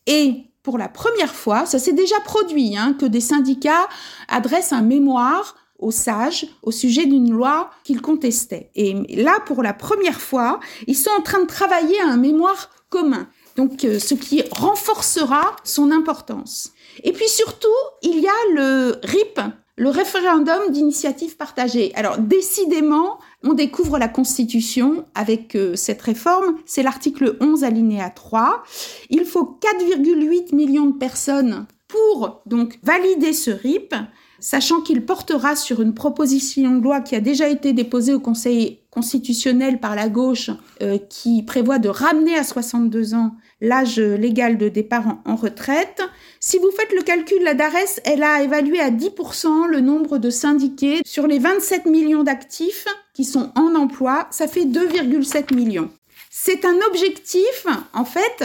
Et 0.05 0.43
pour 0.63 0.77
la 0.77 0.89
première 0.89 1.33
fois, 1.33 1.65
ça 1.65 1.79
s'est 1.79 1.93
déjà 1.93 2.19
produit, 2.19 2.77
hein, 2.77 2.95
que 2.99 3.05
des 3.05 3.21
syndicats 3.21 3.87
adressent 4.27 4.73
un 4.73 4.83
mémoire 4.83 5.55
aux 5.79 5.91
sages 5.91 6.45
au 6.61 6.71
sujet 6.71 7.07
d'une 7.07 7.31
loi 7.31 7.71
qu'ils 7.83 8.01
contestaient. 8.01 8.69
Et 8.75 8.93
là, 9.15 9.39
pour 9.47 9.63
la 9.63 9.73
première 9.73 10.21
fois, 10.21 10.59
ils 10.85 10.95
sont 10.95 11.09
en 11.17 11.21
train 11.21 11.41
de 11.41 11.47
travailler 11.47 11.99
à 12.01 12.09
un 12.09 12.17
mémoire 12.17 12.69
commun. 12.89 13.27
Donc, 13.61 13.85
euh, 13.85 13.99
ce 13.99 14.15
qui 14.15 14.41
renforcera 14.49 15.55
son 15.63 15.91
importance. 15.91 16.71
Et 17.03 17.11
puis 17.13 17.27
surtout, 17.27 17.67
il 18.01 18.19
y 18.19 18.27
a 18.27 18.53
le 18.55 18.95
RIP, 19.03 19.39
le 19.75 19.89
référendum 19.89 20.71
d'initiative 20.71 21.37
partagée. 21.37 21.91
Alors 21.93 22.17
décidément, 22.17 23.19
on 23.43 23.53
découvre 23.53 23.99
la 23.99 24.07
Constitution 24.07 25.05
avec 25.13 25.55
euh, 25.55 25.75
cette 25.75 26.01
réforme. 26.01 26.55
C'est 26.65 26.81
l'article 26.81 27.37
11 27.39 27.63
alinéa 27.63 28.09
3. 28.09 28.63
Il 29.11 29.25
faut 29.25 29.59
4,8 29.61 30.55
millions 30.55 30.87
de 30.87 30.97
personnes 30.97 31.67
pour 31.87 32.41
donc 32.47 32.79
valider 32.81 33.33
ce 33.33 33.51
RIP, 33.51 33.93
sachant 34.39 34.81
qu'il 34.81 35.05
portera 35.05 35.55
sur 35.55 35.83
une 35.83 35.93
proposition 35.93 36.77
de 36.77 36.83
loi 36.83 37.01
qui 37.01 37.15
a 37.15 37.19
déjà 37.19 37.47
été 37.47 37.73
déposée 37.73 38.13
au 38.15 38.19
Conseil 38.19 38.79
constitutionnel 38.89 39.79
par 39.79 39.95
la 39.95 40.09
gauche 40.09 40.51
euh, 40.81 40.97
qui 40.97 41.43
prévoit 41.43 41.79
de 41.79 41.89
ramener 41.89 42.35
à 42.35 42.43
62 42.43 43.13
ans 43.13 43.35
l'âge 43.61 43.99
légal 43.99 44.57
de 44.57 44.67
départ 44.67 45.19
en, 45.25 45.35
retraite. 45.35 46.01
Si 46.39 46.57
vous 46.57 46.71
faites 46.71 46.93
le 46.93 47.03
calcul, 47.03 47.41
la 47.43 47.53
DARES, 47.53 48.01
elle 48.03 48.23
a 48.23 48.41
évalué 48.41 48.79
à 48.79 48.89
10% 48.89 49.67
le 49.67 49.79
nombre 49.79 50.17
de 50.17 50.29
syndiqués 50.29 51.01
sur 51.05 51.27
les 51.27 51.39
27 51.39 51.85
millions 51.85 52.23
d'actifs 52.23 52.87
qui 53.13 53.23
sont 53.23 53.51
en 53.55 53.75
emploi. 53.75 54.27
Ça 54.31 54.47
fait 54.47 54.65
2,7 54.65 55.53
millions. 55.53 55.89
C'est 56.29 56.65
un 56.65 56.77
objectif, 56.87 57.67
en 57.93 58.05
fait, 58.05 58.43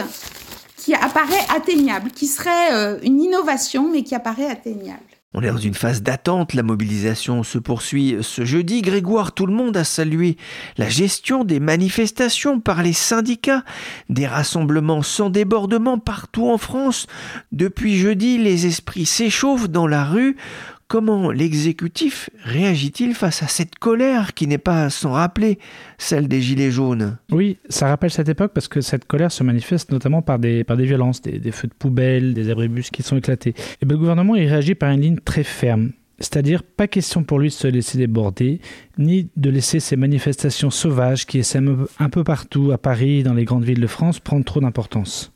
qui 0.77 0.93
apparaît 0.93 1.45
atteignable, 1.53 2.11
qui 2.11 2.27
serait 2.27 2.73
euh, 2.73 2.99
une 3.01 3.21
innovation, 3.21 3.89
mais 3.89 4.03
qui 4.03 4.13
apparaît 4.13 4.49
atteignable. 4.49 5.16
On 5.39 5.43
est 5.43 5.51
dans 5.51 5.57
une 5.57 5.75
phase 5.75 6.01
d'attente, 6.01 6.55
la 6.55 6.63
mobilisation 6.63 7.43
se 7.43 7.59
poursuit 7.59 8.17
ce 8.21 8.43
jeudi. 8.43 8.81
Grégoire, 8.81 9.33
tout 9.33 9.45
le 9.45 9.53
monde 9.53 9.77
a 9.77 9.83
salué 9.83 10.35
la 10.77 10.89
gestion 10.89 11.43
des 11.43 11.59
manifestations 11.59 12.59
par 12.59 12.81
les 12.81 12.91
syndicats, 12.91 13.63
des 14.09 14.25
rassemblements 14.25 15.03
sans 15.03 15.29
débordement 15.29 15.99
partout 15.99 16.49
en 16.49 16.57
France. 16.57 17.05
Depuis 17.51 17.97
jeudi, 17.97 18.39
les 18.39 18.65
esprits 18.65 19.05
s'échauffent 19.05 19.69
dans 19.69 19.85
la 19.85 20.05
rue. 20.05 20.37
Comment 20.89 21.31
l'exécutif 21.31 22.29
réagit-il 22.43 23.13
face 23.13 23.43
à 23.43 23.47
cette 23.47 23.77
colère 23.77 24.33
qui 24.33 24.47
n'est 24.47 24.57
pas 24.57 24.89
sans 24.89 25.11
rappeler 25.11 25.59
celle 25.97 26.29
des 26.29 26.41
Gilets 26.41 26.71
jaunes? 26.71 27.17
Oui, 27.29 27.57
ça 27.67 27.89
rappelle 27.89 28.09
cette 28.09 28.29
époque 28.29 28.53
parce 28.53 28.69
que 28.69 28.79
cette 28.79 29.03
colère 29.03 29.33
se 29.33 29.43
manifeste 29.43 29.91
notamment 29.91 30.21
par 30.21 30.39
des, 30.39 30.63
par 30.63 30.77
des 30.77 30.85
violences, 30.85 31.21
des, 31.21 31.51
feux 31.51 31.67
de 31.67 31.73
poubelle, 31.73 32.33
des 32.33 32.49
abribus 32.49 32.89
qui 32.89 33.03
sont 33.03 33.17
éclatés. 33.17 33.53
Et 33.81 33.85
bien, 33.85 33.95
le 33.95 33.99
gouvernement 33.99 34.35
il 34.35 34.47
réagit 34.47 34.75
par 34.75 34.91
une 34.91 35.01
ligne 35.01 35.17
très 35.17 35.43
ferme. 35.43 35.91
C'est-à-dire, 36.19 36.63
pas 36.63 36.87
question 36.87 37.23
pour 37.23 37.39
lui 37.39 37.49
de 37.49 37.53
se 37.53 37.67
laisser 37.67 37.97
déborder, 37.97 38.61
ni 38.97 39.27
de 39.35 39.49
laisser 39.49 39.81
ces 39.81 39.97
manifestations 39.97 40.71
sauvages 40.71 41.25
qui 41.25 41.37
essaiment 41.37 41.85
un 41.99 42.09
peu 42.09 42.23
partout, 42.23 42.71
à 42.71 42.77
Paris, 42.77 43.23
dans 43.23 43.33
les 43.33 43.43
grandes 43.43 43.65
villes 43.65 43.81
de 43.81 43.87
France, 43.87 44.21
prendre 44.21 44.45
trop 44.45 44.61
d'importance. 44.61 45.33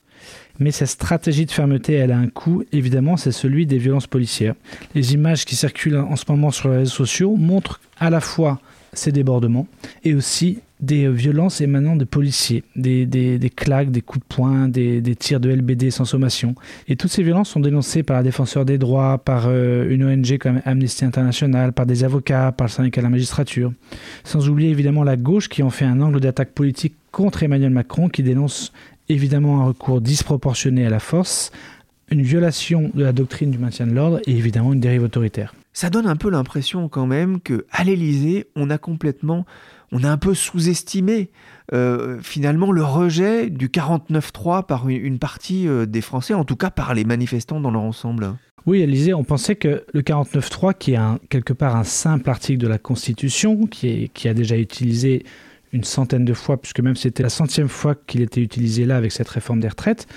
Mais 0.61 0.69
cette 0.69 0.89
stratégie 0.89 1.47
de 1.47 1.51
fermeté, 1.51 1.93
elle 1.93 2.11
a 2.11 2.17
un 2.17 2.27
coût, 2.27 2.63
évidemment, 2.71 3.17
c'est 3.17 3.31
celui 3.31 3.65
des 3.65 3.79
violences 3.79 4.05
policières. 4.05 4.53
Les 4.93 5.15
images 5.15 5.43
qui 5.43 5.55
circulent 5.55 5.97
en 5.97 6.15
ce 6.15 6.25
moment 6.29 6.51
sur 6.51 6.69
les 6.69 6.77
réseaux 6.77 6.91
sociaux 6.91 7.35
montrent 7.35 7.81
à 7.99 8.11
la 8.11 8.21
fois 8.21 8.61
ces 8.93 9.11
débordements 9.11 9.67
et 10.03 10.13
aussi 10.13 10.59
des 10.79 11.09
violences 11.09 11.61
émanant 11.61 11.95
de 11.95 12.05
policiers, 12.05 12.63
des, 12.75 13.07
claques, 13.55 13.89
des 13.89 14.01
coups 14.01 14.23
de 14.27 14.35
poing, 14.35 14.67
des, 14.67 15.01
tirs 15.15 15.39
de 15.39 15.49
LBD 15.49 15.89
sans 15.89 16.05
sommation. 16.05 16.53
Et 16.87 16.95
toutes 16.95 17.11
ces 17.11 17.23
violences 17.23 17.49
sont 17.49 17.59
dénoncées 17.59 18.03
par 18.03 18.17
la 18.17 18.23
défenseur 18.23 18.65
des 18.65 18.77
droits, 18.77 19.19
par 19.19 19.45
euh, 19.47 19.89
une 19.89 20.03
ONG 20.03 20.37
comme 20.37 20.61
Amnesty 20.65 21.05
International, 21.05 21.73
par 21.73 21.85
des 21.85 22.03
avocats, 22.03 22.51
par 22.51 22.67
le 22.67 22.71
syndicat 22.71 23.01
de 23.01 23.05
la 23.05 23.09
magistrature. 23.09 23.73
Sans 24.23 24.49
oublier 24.49 24.69
évidemment 24.69 25.03
la 25.03 25.17
gauche 25.17 25.49
qui 25.49 25.63
en 25.63 25.69
fait 25.69 25.85
un 25.85 26.01
angle 26.01 26.19
d'attaque 26.19 26.51
politique 26.51 26.95
contre 27.11 27.43
Emmanuel 27.43 27.71
Macron 27.71 28.09
qui 28.09 28.23
dénonce 28.23 28.71
évidemment 29.09 29.61
un 29.61 29.65
recours 29.65 30.01
disproportionné 30.01 30.85
à 30.85 30.89
la 30.89 30.99
force, 30.99 31.51
une 32.09 32.21
violation 32.21 32.91
de 32.93 33.03
la 33.03 33.13
doctrine 33.13 33.51
du 33.51 33.57
maintien 33.57 33.87
de 33.87 33.93
l'ordre 33.93 34.19
et 34.27 34.31
évidemment 34.31 34.73
une 34.73 34.79
dérive 34.79 35.03
autoritaire. 35.03 35.55
Ça 35.73 35.89
donne 35.89 36.07
un 36.07 36.17
peu 36.17 36.29
l'impression 36.29 36.89
quand 36.89 37.05
même 37.05 37.39
que 37.39 37.65
à 37.71 37.83
l'Élysée, 37.83 38.47
on 38.55 38.69
a 38.69 38.77
complètement, 38.77 39.45
on 39.93 40.03
a 40.03 40.09
un 40.11 40.17
peu 40.17 40.33
sous-estimé 40.33 41.29
euh, 41.73 42.19
finalement 42.21 42.73
le 42.73 42.83
rejet 42.83 43.49
du 43.49 43.69
49-3 43.69 44.65
par 44.65 44.89
une 44.89 45.19
partie 45.19 45.67
euh, 45.67 45.85
des 45.85 46.01
Français, 46.01 46.33
en 46.33 46.43
tout 46.43 46.57
cas 46.57 46.69
par 46.69 46.93
les 46.93 47.05
manifestants 47.05 47.61
dans 47.61 47.71
leur 47.71 47.83
ensemble. 47.83 48.35
Oui, 48.65 48.81
Élysée, 48.81 49.13
on 49.13 49.23
pensait 49.23 49.55
que 49.55 49.85
le 49.91 50.01
49-3, 50.01 50.77
qui 50.77 50.93
est 50.93 50.97
un, 50.97 51.19
quelque 51.29 51.53
part 51.53 51.75
un 51.75 51.83
simple 51.83 52.29
article 52.29 52.59
de 52.59 52.67
la 52.67 52.77
Constitution, 52.77 53.65
qui, 53.65 53.87
est, 53.87 54.07
qui 54.09 54.27
a 54.27 54.33
déjà 54.33 54.57
utilisé 54.57 55.23
une 55.73 55.83
centaine 55.83 56.25
de 56.25 56.33
fois, 56.33 56.61
puisque 56.61 56.79
même 56.79 56.95
c'était 56.95 57.23
la 57.23 57.29
centième 57.29 57.69
fois 57.69 57.95
qu'il 57.95 58.21
était 58.21 58.41
utilisé 58.41 58.85
là 58.85 58.97
avec 58.97 59.11
cette 59.11 59.29
réforme 59.29 59.59
des 59.59 59.67
retraites, 59.67 60.07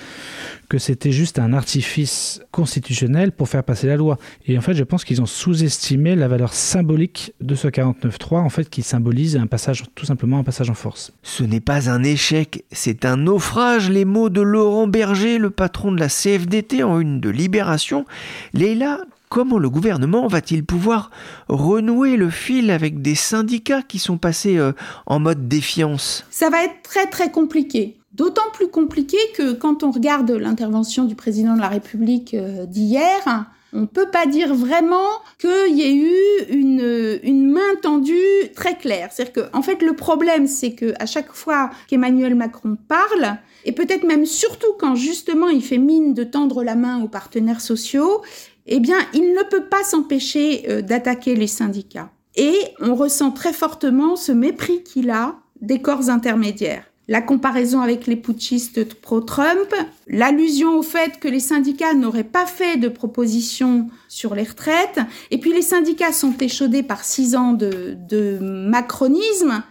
que 0.68 0.78
c'était 0.78 1.12
juste 1.12 1.38
un 1.38 1.52
artifice 1.52 2.40
constitutionnel 2.50 3.32
pour 3.32 3.48
faire 3.48 3.62
passer 3.62 3.86
la 3.86 3.96
loi. 3.96 4.18
Et 4.46 4.58
en 4.58 4.60
fait, 4.60 4.74
je 4.74 4.84
pense 4.84 5.04
qu'ils 5.04 5.22
ont 5.22 5.26
sous-estimé 5.26 6.16
la 6.16 6.28
valeur 6.28 6.52
symbolique 6.52 7.32
de 7.40 7.54
ce 7.54 7.68
49.3, 7.68 8.38
en 8.38 8.48
fait, 8.48 8.68
qui 8.68 8.82
symbolise 8.82 9.36
un 9.36 9.46
passage, 9.46 9.84
tout 9.94 10.06
simplement 10.06 10.38
un 10.38 10.44
passage 10.44 10.70
en 10.70 10.74
force. 10.74 11.12
Ce 11.22 11.44
n'est 11.44 11.60
pas 11.60 11.90
un 11.90 12.02
échec, 12.02 12.64
c'est 12.72 13.04
un 13.04 13.16
naufrage. 13.16 13.90
Les 13.90 14.04
mots 14.04 14.30
de 14.30 14.40
Laurent 14.40 14.86
Berger, 14.86 15.38
le 15.38 15.50
patron 15.50 15.92
de 15.92 16.00
la 16.00 16.08
CFDT 16.08 16.82
en 16.82 17.00
une 17.00 17.20
de 17.20 17.30
Libération. 17.30 18.04
Léla, 18.52 19.00
comment 19.28 19.58
le 19.58 19.70
gouvernement 19.70 20.26
va-t-il 20.26 20.64
pouvoir 20.64 21.10
renouer 21.48 22.16
le 22.16 22.30
fil 22.30 22.70
avec 22.70 23.02
des 23.02 23.14
syndicats 23.14 23.82
qui 23.82 23.98
sont 23.98 24.18
passés 24.18 24.56
euh, 24.56 24.72
en 25.06 25.18
mode 25.18 25.48
défiance? 25.48 26.24
Ça 26.30 26.50
va 26.50 26.64
être 26.64 26.82
très 26.82 27.06
très 27.06 27.30
compliqué. 27.30 27.96
D'autant 28.12 28.50
plus 28.52 28.68
compliqué 28.68 29.16
que 29.36 29.52
quand 29.52 29.82
on 29.82 29.90
regarde 29.90 30.30
l'intervention 30.30 31.04
du 31.04 31.16
président 31.16 31.56
de 31.56 31.60
la 31.60 31.68
République 31.68 32.34
euh, 32.34 32.64
d'hier, 32.64 33.46
on 33.72 33.80
ne 33.80 33.86
peut 33.86 34.08
pas 34.08 34.26
dire 34.26 34.54
vraiment 34.54 35.08
qu'il 35.40 35.74
y 35.76 35.82
ait 35.82 35.96
eu 35.96 36.14
une, 36.48 37.18
une 37.24 37.50
main 37.50 37.74
tendue 37.82 38.14
très 38.54 38.76
claire. 38.76 39.08
C'est-à-dire 39.10 39.32
que, 39.32 39.56
en 39.56 39.62
fait, 39.62 39.82
le 39.82 39.94
problème, 39.94 40.46
c'est 40.46 40.74
que 40.74 40.94
à 41.00 41.06
chaque 41.06 41.32
fois 41.32 41.70
qu'Emmanuel 41.88 42.36
Macron 42.36 42.76
parle, 42.86 43.36
et 43.64 43.72
peut-être 43.72 44.04
même 44.04 44.26
surtout 44.26 44.72
quand 44.78 44.94
justement 44.94 45.48
il 45.48 45.62
fait 45.62 45.78
mine 45.78 46.14
de 46.14 46.22
tendre 46.22 46.62
la 46.62 46.76
main 46.76 47.02
aux 47.02 47.08
partenaires 47.08 47.60
sociaux, 47.60 48.22
eh 48.66 48.80
bien, 48.80 48.98
il 49.12 49.32
ne 49.32 49.42
peut 49.48 49.64
pas 49.64 49.84
s'empêcher 49.84 50.64
euh, 50.68 50.82
d'attaquer 50.82 51.34
les 51.34 51.46
syndicats. 51.46 52.10
Et 52.36 52.56
on 52.80 52.94
ressent 52.94 53.30
très 53.30 53.52
fortement 53.52 54.16
ce 54.16 54.32
mépris 54.32 54.82
qu'il 54.82 55.10
a 55.10 55.36
des 55.60 55.80
corps 55.80 56.10
intermédiaires. 56.10 56.84
La 57.06 57.20
comparaison 57.20 57.82
avec 57.82 58.06
les 58.06 58.16
putschistes 58.16 58.94
pro-Trump, 58.94 59.74
l'allusion 60.06 60.78
au 60.78 60.82
fait 60.82 61.20
que 61.20 61.28
les 61.28 61.40
syndicats 61.40 61.92
n'auraient 61.92 62.24
pas 62.24 62.46
fait 62.46 62.78
de 62.78 62.88
propositions 62.88 63.90
sur 64.08 64.34
les 64.34 64.44
retraites, 64.44 65.00
et 65.30 65.36
puis 65.36 65.52
les 65.52 65.60
syndicats 65.60 66.14
sont 66.14 66.34
échaudés 66.40 66.82
par 66.82 67.04
six 67.04 67.36
ans 67.36 67.52
de, 67.52 67.94
de 68.08 68.38
macronisme, 68.40 69.62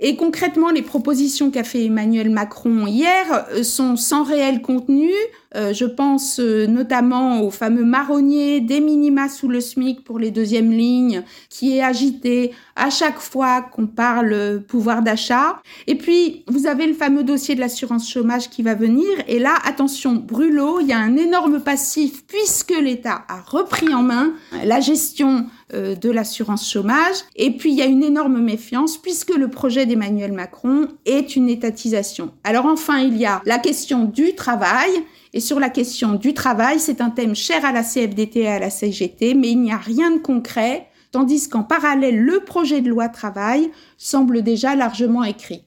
et 0.00 0.14
concrètement, 0.14 0.70
les 0.70 0.82
propositions 0.82 1.50
qu'a 1.50 1.64
fait 1.64 1.84
Emmanuel 1.84 2.30
Macron 2.30 2.86
hier 2.86 3.46
euh, 3.50 3.64
sont 3.64 3.96
sans 3.96 4.22
réel 4.22 4.62
contenu. 4.62 5.10
Euh, 5.56 5.72
je 5.72 5.86
pense 5.86 6.38
euh, 6.38 6.68
notamment 6.68 7.40
au 7.40 7.50
fameux 7.50 7.84
marronnier 7.84 8.60
des 8.60 8.80
minima 8.80 9.28
sous 9.28 9.48
le 9.48 9.60
SMIC 9.60 10.04
pour 10.04 10.20
les 10.20 10.30
deuxièmes 10.30 10.70
lignes, 10.70 11.24
qui 11.48 11.76
est 11.76 11.82
agité 11.82 12.52
à 12.76 12.90
chaque 12.90 13.18
fois 13.18 13.60
qu'on 13.60 13.88
parle 13.88 14.62
pouvoir 14.68 15.02
d'achat. 15.02 15.60
Et 15.88 15.96
puis, 15.96 16.44
vous 16.46 16.68
avez 16.68 16.86
le 16.86 16.94
fameux 16.94 17.24
dossier 17.24 17.56
de 17.56 17.60
l'assurance 17.60 18.08
chômage 18.08 18.50
qui 18.50 18.62
va 18.62 18.74
venir. 18.74 19.08
Et 19.26 19.40
là, 19.40 19.54
attention, 19.64 20.14
brûlot, 20.14 20.80
il 20.80 20.86
y 20.86 20.92
a 20.92 20.98
un 20.98 21.16
énorme 21.16 21.58
passif 21.58 22.24
puisque 22.24 22.74
l'État 22.80 23.24
a 23.28 23.40
repris 23.40 23.92
en 23.92 24.02
main 24.02 24.32
la 24.64 24.78
gestion 24.78 25.46
de 25.72 26.10
l'assurance 26.10 26.70
chômage. 26.70 27.16
Et 27.36 27.50
puis, 27.50 27.72
il 27.72 27.78
y 27.78 27.82
a 27.82 27.86
une 27.86 28.02
énorme 28.02 28.40
méfiance 28.40 28.96
puisque 28.96 29.34
le 29.34 29.48
projet 29.48 29.86
d'Emmanuel 29.86 30.32
Macron 30.32 30.88
est 31.04 31.36
une 31.36 31.48
étatisation. 31.48 32.30
Alors 32.44 32.66
enfin, 32.66 32.98
il 32.98 33.16
y 33.16 33.26
a 33.26 33.42
la 33.44 33.58
question 33.58 34.04
du 34.04 34.34
travail. 34.34 34.90
Et 35.34 35.40
sur 35.40 35.60
la 35.60 35.68
question 35.68 36.14
du 36.14 36.32
travail, 36.32 36.80
c'est 36.80 37.02
un 37.02 37.10
thème 37.10 37.34
cher 37.34 37.64
à 37.64 37.72
la 37.72 37.82
CFDT 37.82 38.40
et 38.40 38.48
à 38.48 38.58
la 38.58 38.70
CGT, 38.70 39.34
mais 39.34 39.50
il 39.50 39.60
n'y 39.60 39.72
a 39.72 39.76
rien 39.76 40.10
de 40.10 40.16
concret, 40.18 40.88
tandis 41.12 41.50
qu'en 41.50 41.62
parallèle, 41.62 42.18
le 42.18 42.40
projet 42.40 42.80
de 42.80 42.88
loi 42.88 43.10
travail 43.10 43.70
semble 43.98 44.40
déjà 44.40 44.74
largement 44.74 45.24
écrit. 45.24 45.64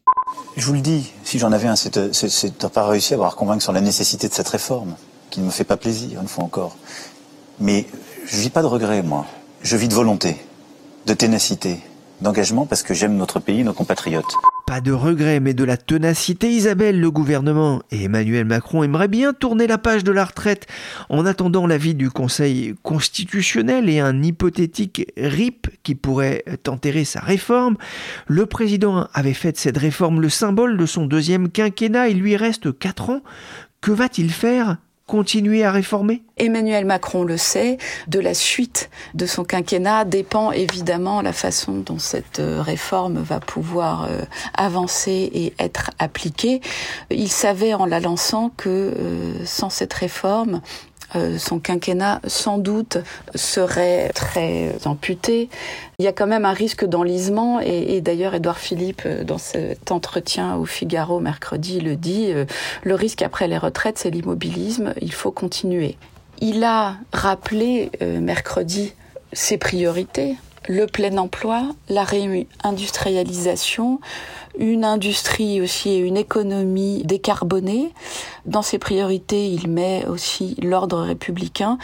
Je 0.58 0.66
vous 0.66 0.74
le 0.74 0.82
dis, 0.82 1.12
si 1.24 1.38
j'en 1.38 1.52
avais 1.52 1.68
un, 1.68 1.76
c'est 1.76 1.96
de 1.96 2.68
pas 2.68 2.88
réussi 2.88 3.14
à 3.14 3.18
avoir 3.18 3.36
convaincre 3.36 3.62
sur 3.62 3.72
la 3.72 3.82
nécessité 3.82 4.28
de 4.28 4.34
cette 4.34 4.50
réforme, 4.50 4.96
qui 5.30 5.42
ne 5.42 5.46
me 5.46 5.52
fait 5.52 5.64
pas 5.64 5.78
plaisir, 5.78 6.20
une 6.22 6.28
fois 6.28 6.44
encore. 6.44 6.76
Mais 7.60 7.86
je 8.26 8.38
vis 8.38 8.50
pas 8.50 8.64
de 8.64 8.68
regrets, 8.68 9.04
moi. 9.04 9.28
Je 9.64 9.78
vis 9.78 9.88
de 9.88 9.94
volonté, 9.94 10.38
de 11.06 11.14
ténacité, 11.14 11.78
d'engagement 12.20 12.66
parce 12.66 12.82
que 12.82 12.96
j'aime 12.96 13.16
notre 13.16 13.40
pays, 13.40 13.64
nos 13.64 13.74
compatriotes. 13.74 14.34
Pas 14.66 14.82
de 14.82 14.92
regret, 14.92 15.40
mais 15.40 15.54
de 15.54 15.64
la 15.64 15.78
ténacité, 15.78 16.50
Isabelle, 16.50 17.00
le 17.00 17.12
gouvernement 17.12 17.84
et 17.92 18.06
Emmanuel 18.06 18.46
Macron 18.46 18.82
aimeraient 18.82 19.08
bien 19.08 19.34
tourner 19.34 19.68
la 19.68 19.78
page 19.78 20.04
de 20.04 20.12
la 20.12 20.26
retraite 20.26 20.66
en 21.10 21.28
attendant 21.28 21.68
l'avis 21.68 21.94
du 21.94 22.10
Conseil 22.10 22.74
constitutionnel 22.82 23.88
et 23.88 24.00
un 24.00 24.24
hypothétique 24.24 25.12
RIP 25.16 25.68
qui 25.84 25.94
pourrait 25.94 26.44
enterrer 26.68 27.06
sa 27.06 27.20
réforme. 27.20 27.78
Le 28.26 28.48
président 28.48 29.10
avait 29.14 29.34
fait 29.34 29.52
de 29.52 29.58
cette 29.58 29.78
réforme 29.78 30.22
le 30.22 30.30
symbole 30.30 30.76
de 30.76 30.86
son 30.88 31.06
deuxième 31.06 31.50
quinquennat, 31.50 32.08
il 32.08 32.20
lui 32.20 32.36
reste 32.36 32.78
quatre 32.80 33.12
ans. 33.12 33.22
Que 33.80 33.92
va-t-il 33.92 34.32
faire? 34.32 34.78
Continuer 35.12 35.66
à 35.66 35.74
réformer? 35.74 36.24
Emmanuel 36.38 36.86
Macron 36.86 37.26
le 37.26 37.36
sait, 37.36 37.78
de 38.08 38.22
la 38.22 38.34
suite 38.34 38.90
de 39.14 39.26
son 39.26 39.44
quinquennat 39.44 40.06
dépend 40.06 40.54
évidemment 40.54 41.22
la 41.22 41.34
façon 41.34 41.74
dont 41.86 42.00
cette 42.00 42.40
euh, 42.40 42.62
réforme 42.62 43.22
va 43.22 43.42
pouvoir 43.42 44.06
euh, 44.06 44.22
avancer 44.54 45.30
et 45.34 45.54
être 45.60 45.92
appliquée. 46.00 46.62
Il 47.10 47.28
savait 47.28 47.74
en 47.74 47.86
la 47.86 48.00
lançant 48.00 48.54
que 48.56 48.70
euh, 48.70 49.46
sans 49.46 49.70
cette 49.70 49.94
réforme, 49.94 50.62
son 51.38 51.60
quinquennat 51.60 52.22
sans 52.26 52.58
doute 52.58 52.98
serait 53.36 54.10
très 54.10 54.76
amputé. 54.86 55.50
Il 56.00 56.06
y 56.06 56.08
a 56.08 56.14
quand 56.14 56.28
même 56.28 56.46
un 56.46 56.54
risque 56.54 56.86
d'enlisement 56.86 57.60
et, 57.60 58.02
d'ailleurs 58.02 58.34
Édouard 58.34 58.58
Philippe 58.58 59.08
dans 59.26 59.38
cet 59.38 59.92
entretien 59.92 60.56
au 60.56 60.66
Figaro 60.66 61.20
mercredi 61.20 61.80
le 61.80 61.96
dit, 61.96 62.34
le 62.84 62.96
risque 62.96 63.22
après 63.22 63.48
les 63.48 63.58
retraites 63.58 63.98
c'est 63.98 64.10
l'immobilisme, 64.10 64.94
il 65.02 65.14
faut 65.14 65.32
continuer. 65.32 65.98
Il 66.42 66.64
a 66.64 66.96
rappelé 67.14 67.92
euh, 68.02 68.20
mercredi 68.20 68.94
ses 69.32 69.60
priorités, 69.60 70.36
le 70.68 70.86
plein 70.86 71.18
emploi, 71.18 71.64
la 71.90 72.04
réindustrialisation, 72.04 74.00
une 74.58 74.84
industrie 74.84 75.62
aussi 75.62 75.90
et 75.90 75.98
une 75.98 76.18
économie 76.18 77.04
décarbonée. 77.06 77.94
Dans 78.46 78.62
ses 78.62 78.78
priorités, 78.80 79.48
il 79.48 79.70
met 79.70 80.06
aussi 80.08 80.56
l'ordre 80.62 81.00
républicain. 81.02 81.78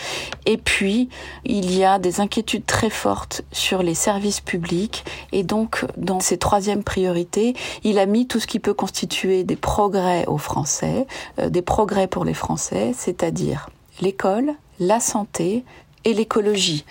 Et 0.46 0.58
puis, 0.58 1.10
il 1.46 1.76
y 1.76 1.84
a 1.84 1.98
des 2.00 2.20
inquiétudes 2.20 2.66
très 2.66 2.90
fortes 2.90 3.44
sur 3.52 3.84
les 3.84 3.96
services 3.96 4.42
publics. 4.42 5.06
Et 5.32 5.44
donc, 5.44 5.86
dans 5.96 6.20
ses 6.20 6.38
troisièmes 6.38 6.84
priorités, 6.84 7.56
il 7.84 8.00
a 8.00 8.06
mis 8.06 8.28
tout 8.28 8.40
ce 8.40 8.48
qui 8.48 8.60
peut 8.60 8.74
constituer 8.74 9.44
des 9.44 9.56
progrès 9.56 10.26
aux 10.28 10.38
Français, 10.38 11.08
euh, 11.40 11.50
des 11.50 11.62
progrès 11.62 12.08
pour 12.08 12.26
les 12.26 12.34
Français, 12.34 12.92
c'est-à-dire 12.96 13.70
l'école, 14.02 14.54
la 14.80 15.00
santé 15.00 15.64
et 16.06 16.14
l'écologie. 16.14 16.86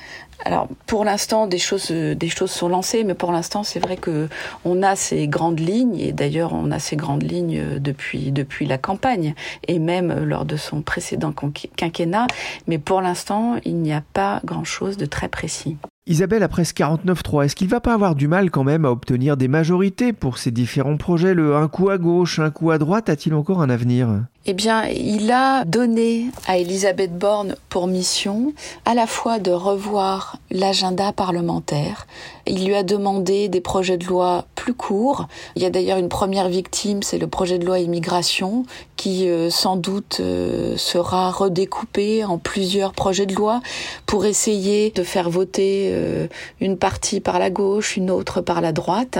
Alors 0.44 0.68
pour 0.86 1.04
l'instant 1.04 1.46
des 1.46 1.58
choses 1.58 1.90
des 1.90 2.28
choses 2.28 2.50
sont 2.50 2.68
lancées 2.68 3.04
mais 3.04 3.14
pour 3.14 3.32
l'instant 3.32 3.62
c'est 3.62 3.80
vrai 3.80 3.96
que 3.96 4.28
on 4.64 4.82
a 4.82 4.94
ces 4.96 5.28
grandes 5.28 5.60
lignes 5.60 5.98
et 5.98 6.12
d'ailleurs 6.12 6.52
on 6.52 6.70
a 6.70 6.78
ces 6.78 6.96
grandes 6.96 7.22
lignes 7.22 7.78
depuis 7.78 8.32
depuis 8.32 8.66
la 8.66 8.78
campagne 8.78 9.34
et 9.66 9.78
même 9.78 10.24
lors 10.24 10.44
de 10.44 10.56
son 10.56 10.82
précédent 10.82 11.32
quinquennat 11.76 12.26
mais 12.66 12.78
pour 12.78 13.00
l'instant 13.00 13.56
il 13.64 13.76
n'y 13.76 13.92
a 13.92 14.02
pas 14.12 14.40
grand-chose 14.44 14.96
de 14.96 15.06
très 15.06 15.28
précis. 15.28 15.76
Isabelle, 16.08 16.44
après 16.44 16.64
ce 16.64 16.72
49-3, 16.72 17.46
est-ce 17.46 17.56
qu'il 17.56 17.66
va 17.66 17.80
pas 17.80 17.92
avoir 17.92 18.14
du 18.14 18.28
mal 18.28 18.52
quand 18.52 18.62
même 18.62 18.84
à 18.84 18.92
obtenir 18.92 19.36
des 19.36 19.48
majorités 19.48 20.12
pour 20.12 20.38
ces 20.38 20.52
différents 20.52 20.96
projets? 20.96 21.34
Le 21.34 21.56
un 21.56 21.66
coup 21.66 21.90
à 21.90 21.98
gauche, 21.98 22.38
un 22.38 22.50
coup 22.50 22.70
à 22.70 22.78
droite, 22.78 23.08
a-t-il 23.08 23.34
encore 23.34 23.60
un 23.60 23.68
avenir? 23.68 24.22
Eh 24.44 24.54
bien, 24.54 24.84
il 24.84 25.32
a 25.32 25.64
donné 25.64 26.26
à 26.46 26.58
Elisabeth 26.58 27.18
Borne 27.18 27.56
pour 27.68 27.88
mission 27.88 28.52
à 28.84 28.94
la 28.94 29.08
fois 29.08 29.40
de 29.40 29.50
revoir 29.50 30.38
l'agenda 30.52 31.12
parlementaire. 31.12 32.06
Il 32.46 32.66
lui 32.66 32.74
a 32.74 32.82
demandé 32.82 33.48
des 33.48 33.60
projets 33.60 33.96
de 33.96 34.06
loi 34.06 34.46
plus 34.54 34.74
courts. 34.74 35.28
Il 35.54 35.62
y 35.62 35.66
a 35.66 35.70
d'ailleurs 35.70 35.98
une 35.98 36.08
première 36.08 36.48
victime, 36.48 37.02
c'est 37.02 37.18
le 37.18 37.26
projet 37.26 37.58
de 37.58 37.64
loi 37.64 37.78
immigration, 37.78 38.64
qui 38.96 39.28
euh, 39.28 39.50
sans 39.50 39.76
doute 39.76 40.18
euh, 40.20 40.76
sera 40.76 41.30
redécoupé 41.30 42.24
en 42.24 42.38
plusieurs 42.38 42.92
projets 42.92 43.26
de 43.26 43.34
loi 43.34 43.60
pour 44.06 44.24
essayer 44.24 44.90
de 44.90 45.02
faire 45.02 45.30
voter 45.30 45.90
euh, 45.92 46.26
une 46.60 46.76
partie 46.76 47.20
par 47.20 47.38
la 47.38 47.50
gauche, 47.50 47.96
une 47.96 48.10
autre 48.10 48.40
par 48.40 48.60
la 48.60 48.72
droite. 48.72 49.18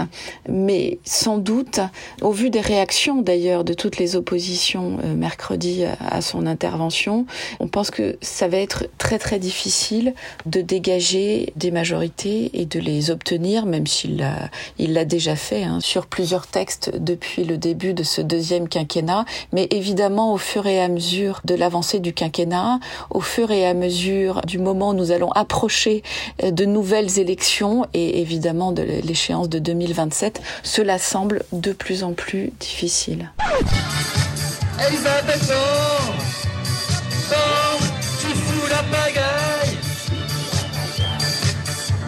Mais 0.49 0.99
sans 1.05 1.39
doute, 1.39 1.81
au 2.23 2.33
vu 2.33 2.51
des 2.51 2.61
réactions 2.61 3.23
d'ailleurs 3.23 3.65
de 3.65 3.75
toutes 3.75 3.99
les 3.99 4.17
oppositions 4.17 4.99
mercredi 5.17 5.85
à 6.01 6.21
son 6.21 6.47
intervention. 6.47 7.27
On 7.61 7.69
pense 7.69 7.91
que 7.91 8.17
ça 8.21 8.49
va 8.49 8.59
être 8.59 8.87
très 8.99 9.19
très 9.19 9.39
difficile 9.39 10.15
de 10.47 10.61
dégager 10.61 11.53
des 11.57 11.71
majorités 11.71 12.51
et 12.55 12.65
de 12.65 12.81
les 12.81 13.11
même 13.67 13.87
s'il 13.87 14.19
l'a 14.19 14.51
il 14.79 14.93
l'a 14.93 15.05
déjà 15.05 15.37
fait 15.37 15.63
hein, 15.63 15.81
sur 15.81 16.07
plusieurs 16.07 16.47
textes 16.47 16.91
depuis 16.97 17.45
le 17.45 17.59
début 17.59 17.95
de 17.95 18.03
ce 18.03 18.21
deuxième 18.21 18.69
quinquennat. 18.69 19.25
Mais 19.53 19.69
évidemment, 19.71 20.33
au 20.33 20.39
fur 20.39 20.67
et 20.67 20.81
à 20.81 20.89
mesure 20.89 21.41
de 21.45 21.55
l'avancée 21.55 22.01
du 22.01 22.13
quinquennat, 22.13 22.81
au 23.11 23.21
fur 23.21 23.51
et 23.51 23.67
à 23.67 23.75
mesure 23.75 24.43
du 24.43 24.59
moment 24.59 24.91
où 24.91 24.95
nous 24.95 25.11
allons 25.11 25.31
approcher 25.33 26.03
euh, 26.43 26.51
de 26.51 26.65
nouvelles 26.65 27.19
élections 27.19 27.87
et 27.95 28.21
évidemment 28.21 28.73
de 28.73 28.83
l'échéance 28.83 29.49
de 29.49 29.59
2027, 29.59 30.41
cela 30.63 30.99
semble 30.99 31.43
de 31.53 31.73
plus 31.73 32.03
en 32.03 32.13
plus 32.13 32.53
difficile. 32.61 33.31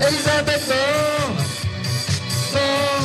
Elisabeth 0.00 0.68
Borne, 0.68 1.36
Borne, 2.52 2.97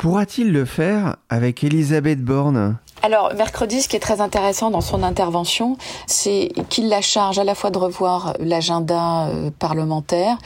Pourra-t-il 0.00 0.50
le 0.50 0.64
faire 0.64 1.16
avec 1.28 1.62
Elisabeth 1.62 2.24
Borne? 2.24 2.78
Alors, 3.02 3.34
mercredi, 3.34 3.82
ce 3.82 3.88
qui 3.88 3.96
est 3.96 4.00
très 4.00 4.22
intéressant 4.22 4.70
dans 4.70 4.80
son 4.80 5.02
intervention, 5.02 5.76
c'est 6.06 6.48
qu'il 6.70 6.88
la 6.88 7.02
charge 7.02 7.38
à 7.38 7.44
la 7.44 7.54
fois 7.54 7.68
de 7.68 7.76
revoir 7.76 8.32
l'agenda 8.40 9.26
euh, 9.26 9.50
parlementaire, 9.58 10.38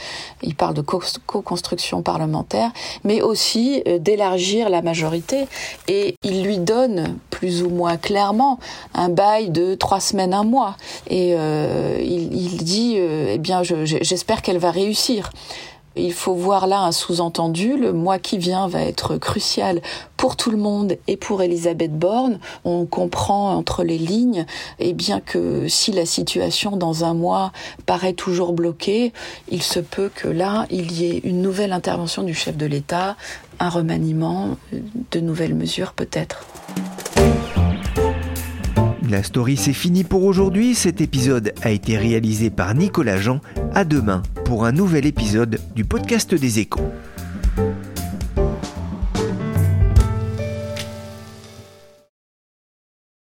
il 0.43 0.57
parle 0.57 0.75
de 0.75 0.81
co-construction 0.81 2.03
parlementaire, 2.03 2.73
mais 3.05 3.23
aussi 3.23 3.85
euh, 3.87 4.01
d'élargir 4.01 4.71
la 4.71 4.83
majorité. 4.83 5.47
Et 5.87 6.17
il 6.25 6.43
lui 6.43 6.59
donne 6.59 7.17
plus 7.31 7.63
ou 7.63 7.71
moins 7.71 7.97
clairement 7.97 8.59
un 8.93 9.09
bail 9.09 9.51
de 9.51 9.77
trois 9.77 10.01
semaines, 10.01 10.35
un 10.35 10.43
mois. 10.43 10.77
Et 11.07 11.37
euh, 11.39 12.01
il, 12.01 12.35
il, 12.35 12.57
dit, 12.65 12.97
eh 12.97 13.39
bien, 13.39 13.63
j'espère 13.63 14.43
qu'elle 14.43 14.59
va 14.59 14.73
réussir. 14.73 15.31
Il 15.97 16.13
faut 16.13 16.35
voir 16.35 16.67
là 16.67 16.81
un 16.81 16.93
sous-entendu. 16.93 17.77
Le 17.77 17.93
mois 17.93 18.19
qui 18.19 18.39
vient 18.39 18.67
va 18.67 18.83
être 18.83 19.17
crucial 19.17 19.81
pour 20.17 20.37
tout 20.37 20.51
le 20.51 20.57
monde 20.57 20.97
et 21.07 21.17
pour 21.17 21.43
Elisabeth 21.43 21.97
Borne. 21.97 22.39
On 22.65 22.85
comprend 22.87 23.55
entre 23.55 23.85
les 23.85 23.99
lignes, 23.99 24.47
et 24.79 24.93
bien 24.93 25.21
que 25.21 25.69
si 25.69 25.93
la 25.93 26.07
situation 26.07 26.77
dans 26.77 27.05
un 27.05 27.15
mois 27.15 27.53
paraît 27.87 28.13
toujours 28.13 28.53
bloquée, 28.53 29.13
il 29.51 29.63
se 29.63 29.81
peut 29.81 30.11
que 30.15 30.29
là, 30.29 30.67
il 30.71 30.93
y 30.93 31.07
ait 31.07 31.19
une 31.19 31.43
nouvelle 31.43 31.73
intervention 31.73 32.23
du 32.23 32.35
chef 32.35 32.57
de 32.57 32.67
l'État, 32.67 33.17
un 33.61 33.69
remaniement, 33.69 34.57
de 35.13 35.21
nouvelles 35.21 35.55
mesures 35.55 35.93
peut-être. 35.93 36.45
La 39.09 39.23
story 39.23 39.57
c'est 39.57 39.75
fini 39.75 40.03
pour 40.03 40.25
aujourd'hui. 40.25 40.75
Cet 40.75 41.01
épisode 41.01 41.53
a 41.63 41.71
été 41.71 41.99
réalisé 41.99 42.49
par 42.49 42.75
Nicolas 42.75 43.19
Jean. 43.19 43.41
À 43.75 43.85
demain 43.85 44.23
pour 44.45 44.65
un 44.65 44.73
nouvel 44.73 45.05
épisode 45.05 45.61
du 45.75 45.85
podcast 45.85 46.35
des 46.35 46.59
échos. 46.59 46.91